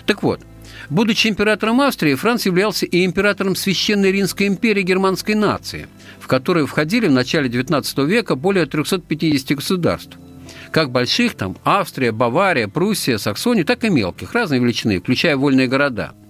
Так 0.07 0.23
вот, 0.23 0.41
Будучи 0.89 1.29
императором 1.29 1.81
Австрии, 1.83 2.14
Франц 2.14 2.47
являлся 2.47 2.87
и 2.87 3.05
императором 3.05 3.55
Священной 3.55 4.11
Римской 4.11 4.47
империи 4.47 4.83
германской 4.83 5.35
нации, 5.35 5.89
в 6.20 6.27
которую 6.27 6.66
входили 6.66 7.07
в 7.07 7.12
начале 7.12 7.51
XIX 7.51 8.07
века 8.07 8.35
более 8.35 8.64
350 8.64 9.57
государств. 9.57 10.16
Как 10.70 10.91
больших 10.91 11.35
там 11.35 11.57
Австрия, 11.64 12.12
Бавария, 12.12 12.66
Пруссия, 12.66 13.18
Саксония, 13.18 13.64
так 13.64 13.85
и 13.85 13.91
мелких, 13.91 14.33
разной 14.33 14.59
величины, 14.59 15.01
включая 15.01 15.37
вольные 15.37 15.68
города– 15.68 16.14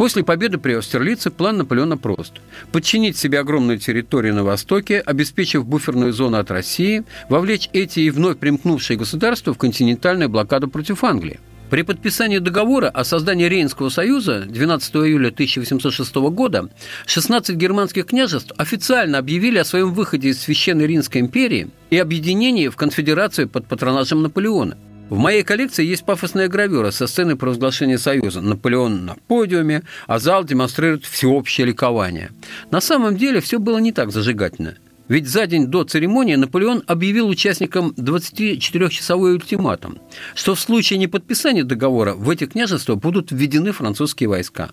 После 0.00 0.24
победы 0.24 0.56
при 0.56 0.72
Аустерлице 0.72 1.30
план 1.30 1.58
Наполеона 1.58 1.98
прост. 1.98 2.32
Подчинить 2.72 3.18
себе 3.18 3.38
огромную 3.38 3.78
территорию 3.78 4.34
на 4.34 4.44
Востоке, 4.44 4.98
обеспечив 4.98 5.66
буферную 5.66 6.14
зону 6.14 6.38
от 6.38 6.50
России, 6.50 7.04
вовлечь 7.28 7.68
эти 7.74 8.00
и 8.00 8.08
вновь 8.08 8.38
примкнувшие 8.38 8.96
государства 8.96 9.52
в 9.52 9.58
континентальную 9.58 10.30
блокаду 10.30 10.68
против 10.68 11.04
Англии. 11.04 11.38
При 11.68 11.82
подписании 11.82 12.38
договора 12.38 12.88
о 12.88 13.04
создании 13.04 13.44
Рейнского 13.44 13.90
союза 13.90 14.46
12 14.48 14.96
июля 14.96 15.28
1806 15.28 16.14
года 16.14 16.70
16 17.04 17.54
германских 17.56 18.06
княжеств 18.06 18.54
официально 18.56 19.18
объявили 19.18 19.58
о 19.58 19.66
своем 19.66 19.92
выходе 19.92 20.30
из 20.30 20.40
Священной 20.40 20.86
Римской 20.86 21.20
империи 21.20 21.68
и 21.90 21.98
объединении 21.98 22.68
в 22.68 22.76
конфедерацию 22.76 23.50
под 23.50 23.66
патронажем 23.66 24.22
Наполеона– 24.22 24.78
в 25.10 25.18
моей 25.18 25.42
коллекции 25.42 25.84
есть 25.84 26.04
пафосная 26.04 26.46
гравюра 26.46 26.92
со 26.92 27.08
сцены 27.08 27.34
провозглашения 27.34 27.98
Союза. 27.98 28.40
Наполеон 28.40 29.04
на 29.04 29.16
подиуме, 29.26 29.82
а 30.06 30.20
зал 30.20 30.44
демонстрирует 30.44 31.04
всеобщее 31.04 31.66
ликование. 31.66 32.30
На 32.70 32.80
самом 32.80 33.16
деле 33.16 33.40
все 33.40 33.58
было 33.58 33.78
не 33.78 33.90
так 33.90 34.12
зажигательно. 34.12 34.76
Ведь 35.08 35.26
за 35.26 35.48
день 35.48 35.66
до 35.66 35.82
церемонии 35.82 36.36
Наполеон 36.36 36.84
объявил 36.86 37.26
участникам 37.26 37.92
24-часовой 37.96 39.34
ультиматум, 39.34 39.98
что 40.36 40.54
в 40.54 40.60
случае 40.60 41.00
неподписания 41.00 41.64
договора 41.64 42.14
в 42.14 42.30
эти 42.30 42.46
княжества 42.46 42.94
будут 42.94 43.32
введены 43.32 43.72
французские 43.72 44.28
войска. 44.28 44.70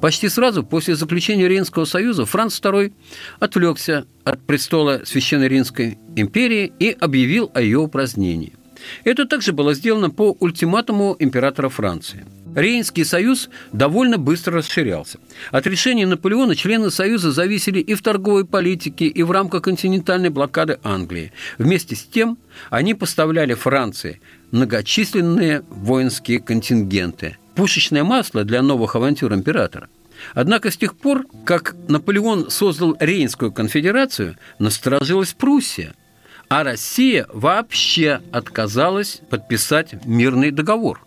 Почти 0.00 0.28
сразу 0.28 0.62
после 0.62 0.94
заключения 0.94 1.48
Рейнского 1.48 1.86
союза 1.86 2.24
Франц 2.24 2.60
II 2.60 2.92
отвлекся 3.40 4.06
от 4.22 4.46
престола 4.46 5.00
Священной 5.04 5.48
Римской 5.48 5.98
империи 6.14 6.72
и 6.78 6.90
объявил 6.90 7.50
о 7.52 7.60
ее 7.60 7.78
упразднении– 7.78 8.52
это 9.04 9.26
также 9.26 9.52
было 9.52 9.74
сделано 9.74 10.10
по 10.10 10.36
ультиматуму 10.38 11.16
императора 11.18 11.68
Франции. 11.68 12.24
Рейнский 12.54 13.04
союз 13.04 13.50
довольно 13.72 14.16
быстро 14.16 14.54
расширялся. 14.54 15.18
От 15.50 15.66
решения 15.66 16.06
Наполеона 16.06 16.56
члены 16.56 16.90
союза 16.90 17.30
зависели 17.30 17.80
и 17.80 17.94
в 17.94 18.00
торговой 18.00 18.46
политике, 18.46 19.06
и 19.06 19.22
в 19.22 19.30
рамках 19.30 19.62
континентальной 19.62 20.30
блокады 20.30 20.78
Англии. 20.82 21.32
Вместе 21.58 21.96
с 21.96 22.02
тем 22.04 22.38
они 22.70 22.94
поставляли 22.94 23.52
Франции 23.52 24.22
многочисленные 24.52 25.64
воинские 25.68 26.40
контингенты, 26.40 27.36
пушечное 27.54 28.04
масло 28.04 28.42
для 28.42 28.62
новых 28.62 28.96
авантюр 28.96 29.34
императора. 29.34 29.90
Однако 30.32 30.70
с 30.70 30.78
тех 30.78 30.96
пор, 30.96 31.26
как 31.44 31.76
Наполеон 31.88 32.50
создал 32.50 32.96
Рейнскую 32.98 33.52
конфедерацию, 33.52 34.36
насторожилась 34.58 35.34
Пруссия– 35.34 35.94
а 36.48 36.62
Россия 36.62 37.26
вообще 37.32 38.20
отказалась 38.32 39.20
подписать 39.28 40.04
мирный 40.04 40.50
договор. 40.50 41.04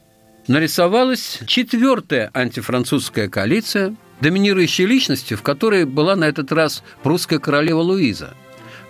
Нарисовалась 0.48 1.40
четвертая 1.46 2.32
антифранцузская 2.34 3.30
коалиция, 3.30 3.96
доминирующей 4.20 4.86
личностью, 4.86 5.38
в 5.38 5.44
которой 5.44 5.86
была 5.86 6.16
на 6.16 6.26
этот 6.26 6.52
раз 6.52 6.84
прусская 7.04 7.40
королева 7.40 7.80
Луиза. 7.82 8.34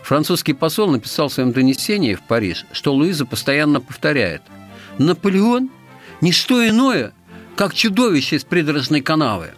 Французский 0.04 0.54
посол 0.54 0.90
написал 0.90 1.28
в 1.28 1.34
своем 1.34 1.52
донесении 1.52 2.16
в 2.16 2.22
Париж, 2.22 2.66
что 2.72 2.94
Луиза 2.94 3.26
постоянно 3.26 3.82
повторяет 3.82 4.42
«Наполеон– 4.98 5.70
не 6.22 6.32
что 6.32 6.68
иное, 6.68 7.14
как 7.56 7.74
чудовище 7.74 8.38
из 8.38 8.44
придорожной 8.44 9.02
канавы». 9.02 9.52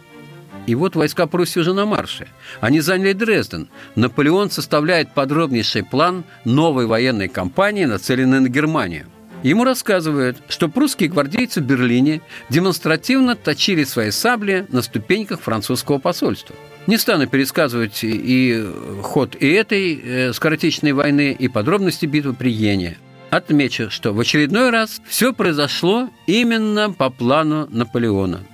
И 0.66 0.74
вот 0.74 0.94
войска 0.94 1.26
Пруссии 1.26 1.60
уже 1.60 1.74
на 1.74 1.86
марше. 1.86 2.28
Они 2.60 2.80
заняли 2.80 3.12
Дрезден. 3.12 3.68
Наполеон 3.96 4.50
составляет 4.50 5.12
подробнейший 5.12 5.84
план 5.84 6.24
новой 6.44 6.86
военной 6.86 7.28
кампании, 7.28 7.84
нацеленной 7.84 8.40
на 8.40 8.48
Германию. 8.48 9.06
Ему 9.42 9.64
рассказывают, 9.64 10.38
что 10.48 10.68
прусские 10.68 11.08
гвардейцы 11.08 11.60
в 11.60 11.64
Берлине 11.64 12.20
демонстративно 12.48 13.34
точили 13.34 13.82
свои 13.82 14.12
сабли 14.12 14.66
на 14.68 14.82
ступеньках 14.82 15.40
французского 15.40 15.98
посольства. 15.98 16.54
Не 16.86 16.96
стану 16.96 17.26
пересказывать 17.26 18.00
и 18.04 18.64
ход 19.02 19.36
и 19.38 19.48
этой 19.48 20.00
э, 20.00 20.32
скоротечной 20.32 20.92
войны, 20.92 21.36
и 21.36 21.48
подробности 21.48 22.06
битвы 22.06 22.34
при 22.34 22.50
Йене. 22.50 22.98
Отмечу, 23.30 23.90
что 23.90 24.12
в 24.12 24.20
очередной 24.20 24.70
раз 24.70 25.00
все 25.08 25.32
произошло 25.32 26.08
именно 26.26 26.92
по 26.92 27.10
плану 27.10 27.66
Наполеона– 27.70 28.40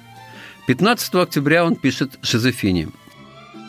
15 0.69 1.15
октября 1.15 1.65
он 1.65 1.77
пишет 1.77 2.19
Жозефине. 2.21 2.89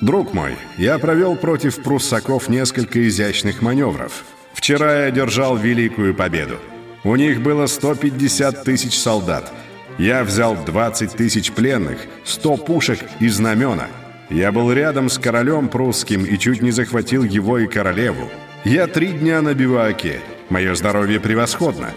«Друг 0.01 0.33
мой, 0.33 0.57
я 0.77 0.99
провел 0.99 1.37
против 1.37 1.81
пруссаков 1.81 2.49
несколько 2.49 3.07
изящных 3.07 3.61
маневров. 3.61 4.25
Вчера 4.51 5.05
я 5.05 5.11
держал 5.11 5.55
великую 5.55 6.13
победу. 6.13 6.57
У 7.05 7.15
них 7.15 7.41
было 7.41 7.67
150 7.67 8.65
тысяч 8.65 8.99
солдат. 8.99 9.49
Я 9.97 10.25
взял 10.25 10.57
20 10.57 11.13
тысяч 11.13 11.53
пленных, 11.53 11.99
100 12.25 12.57
пушек 12.57 12.99
и 13.21 13.29
знамена. 13.29 13.87
Я 14.29 14.51
был 14.51 14.69
рядом 14.69 15.09
с 15.09 15.17
королем 15.17 15.69
прусским 15.69 16.25
и 16.25 16.37
чуть 16.37 16.61
не 16.61 16.71
захватил 16.71 17.23
его 17.23 17.59
и 17.59 17.67
королеву. 17.67 18.29
Я 18.65 18.87
три 18.87 19.13
дня 19.13 19.41
на 19.41 19.53
биваке. 19.53 20.19
Мое 20.49 20.75
здоровье 20.75 21.21
превосходно. 21.21 21.93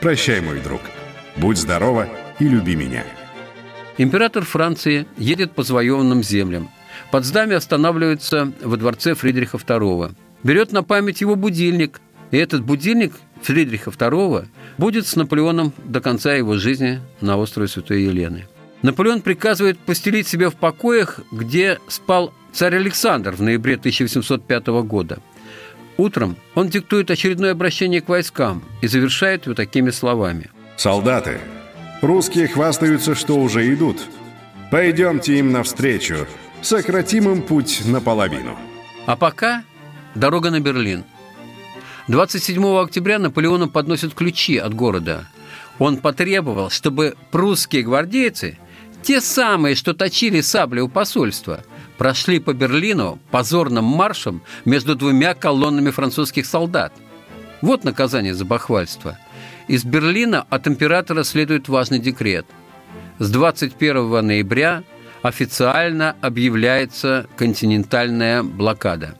Прощай, 0.00 0.40
мой 0.40 0.60
друг. 0.60 0.82
Будь 1.34 1.58
здорова 1.58 2.08
и 2.38 2.46
люби 2.46 2.76
меня». 2.76 3.15
Император 3.98 4.44
Франции 4.44 5.06
едет 5.16 5.52
по 5.52 5.62
завоеванным 5.62 6.22
землям. 6.22 6.68
Под 7.10 7.24
знамя 7.24 7.56
останавливается 7.56 8.52
во 8.62 8.76
дворце 8.76 9.14
Фридриха 9.14 9.56
II. 9.56 10.14
Берет 10.42 10.72
на 10.72 10.82
память 10.82 11.20
его 11.20 11.34
будильник. 11.34 12.00
И 12.30 12.36
этот 12.36 12.62
будильник 12.62 13.14
Фридриха 13.42 13.90
II 13.90 14.46
будет 14.78 15.06
с 15.06 15.16
Наполеоном 15.16 15.72
до 15.84 16.00
конца 16.00 16.34
его 16.34 16.56
жизни 16.56 17.00
на 17.20 17.36
острове 17.36 17.68
Святой 17.68 18.02
Елены. 18.02 18.46
Наполеон 18.82 19.22
приказывает 19.22 19.78
постелить 19.78 20.28
себя 20.28 20.50
в 20.50 20.56
покоях, 20.56 21.20
где 21.32 21.78
спал 21.88 22.34
царь 22.52 22.76
Александр 22.76 23.32
в 23.32 23.42
ноябре 23.42 23.74
1805 23.76 24.66
года. 24.84 25.18
Утром 25.96 26.36
он 26.54 26.68
диктует 26.68 27.10
очередное 27.10 27.52
обращение 27.52 28.02
к 28.02 28.08
войскам 28.08 28.62
и 28.82 28.86
завершает 28.86 29.46
его 29.46 29.54
такими 29.54 29.90
словами. 29.90 30.50
«Солдаты, 30.76 31.40
Русские 32.02 32.46
хвастаются, 32.46 33.14
что 33.14 33.36
уже 33.36 33.72
идут. 33.72 34.02
Пойдемте 34.70 35.38
им 35.38 35.52
навстречу. 35.52 36.26
Сократим 36.60 37.30
им 37.30 37.42
путь 37.42 37.82
наполовину. 37.86 38.56
А 39.06 39.16
пока 39.16 39.64
дорога 40.14 40.50
на 40.50 40.60
Берлин. 40.60 41.04
27 42.08 42.78
октября 42.78 43.18
Наполеону 43.18 43.68
подносят 43.68 44.14
ключи 44.14 44.58
от 44.58 44.74
города. 44.74 45.28
Он 45.78 45.96
потребовал, 45.96 46.70
чтобы 46.70 47.16
прусские 47.30 47.82
гвардейцы, 47.82 48.58
те 49.02 49.20
самые, 49.20 49.74
что 49.74 49.94
точили 49.94 50.40
сабли 50.40 50.80
у 50.80 50.88
посольства, 50.88 51.64
прошли 51.96 52.40
по 52.40 52.52
Берлину 52.52 53.18
позорным 53.30 53.84
маршем 53.84 54.42
между 54.64 54.96
двумя 54.96 55.34
колоннами 55.34 55.90
французских 55.90 56.46
солдат. 56.46 56.92
Вот 57.62 57.84
наказание 57.84 58.34
за 58.34 58.44
бахвальство– 58.44 59.18
из 59.68 59.84
Берлина 59.84 60.46
от 60.48 60.68
императора 60.68 61.24
следует 61.24 61.68
важный 61.68 61.98
декрет. 61.98 62.46
С 63.18 63.30
21 63.30 64.26
ноября 64.26 64.82
официально 65.22 66.16
объявляется 66.20 67.26
континентальная 67.36 68.42
блокада. 68.42 69.16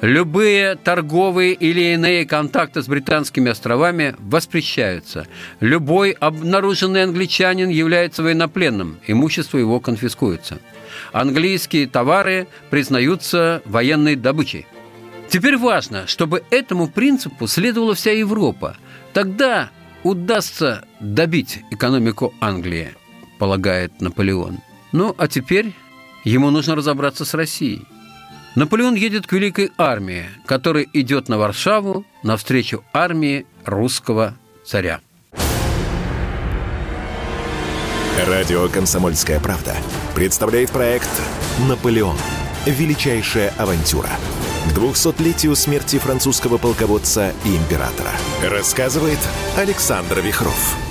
Любые 0.00 0.76
торговые 0.76 1.54
или 1.54 1.94
иные 1.94 2.26
контакты 2.26 2.82
с 2.82 2.86
британскими 2.86 3.50
островами 3.50 4.14
воспрещаются. 4.18 5.26
Любой 5.60 6.12
обнаруженный 6.12 7.02
англичанин 7.02 7.68
является 7.68 8.22
военнопленным, 8.22 8.98
имущество 9.06 9.58
его 9.58 9.80
конфискуется. 9.80 10.58
Английские 11.12 11.86
товары 11.86 12.46
признаются 12.70 13.62
военной 13.64 14.16
добычей. 14.16 14.66
Теперь 15.28 15.56
важно, 15.56 16.06
чтобы 16.06 16.42
этому 16.50 16.88
принципу 16.88 17.46
следовала 17.46 17.94
вся 17.94 18.10
Европа. 18.12 18.76
Тогда 19.12 19.70
удастся 20.02 20.84
добить 21.00 21.60
экономику 21.70 22.34
Англии, 22.40 22.94
полагает 23.38 24.00
Наполеон. 24.00 24.58
Ну, 24.92 25.14
а 25.16 25.28
теперь 25.28 25.74
ему 26.24 26.50
нужно 26.50 26.74
разобраться 26.74 27.24
с 27.24 27.34
Россией. 27.34 27.86
Наполеон 28.56 28.94
едет 28.94 29.26
к 29.26 29.32
Великой 29.32 29.70
армии, 29.78 30.24
которая 30.44 30.86
идет 30.92 31.28
на 31.28 31.38
Варшаву 31.38 32.04
навстречу 32.22 32.84
армии 32.92 33.46
русского 33.64 34.36
царя. 34.64 35.00
Радио 38.26 38.68
«Комсомольская 38.68 39.40
правда» 39.40 39.74
представляет 40.14 40.70
проект 40.70 41.08
«Наполеон. 41.68 42.16
Величайшая 42.66 43.50
авантюра» 43.56 44.10
к 44.68 44.72
200-летию 44.76 45.54
смерти 45.56 45.98
французского 45.98 46.58
полководца 46.58 47.32
и 47.44 47.56
императора. 47.56 48.12
Рассказывает 48.42 49.18
Александр 49.56 50.20
Вихров. 50.20 50.89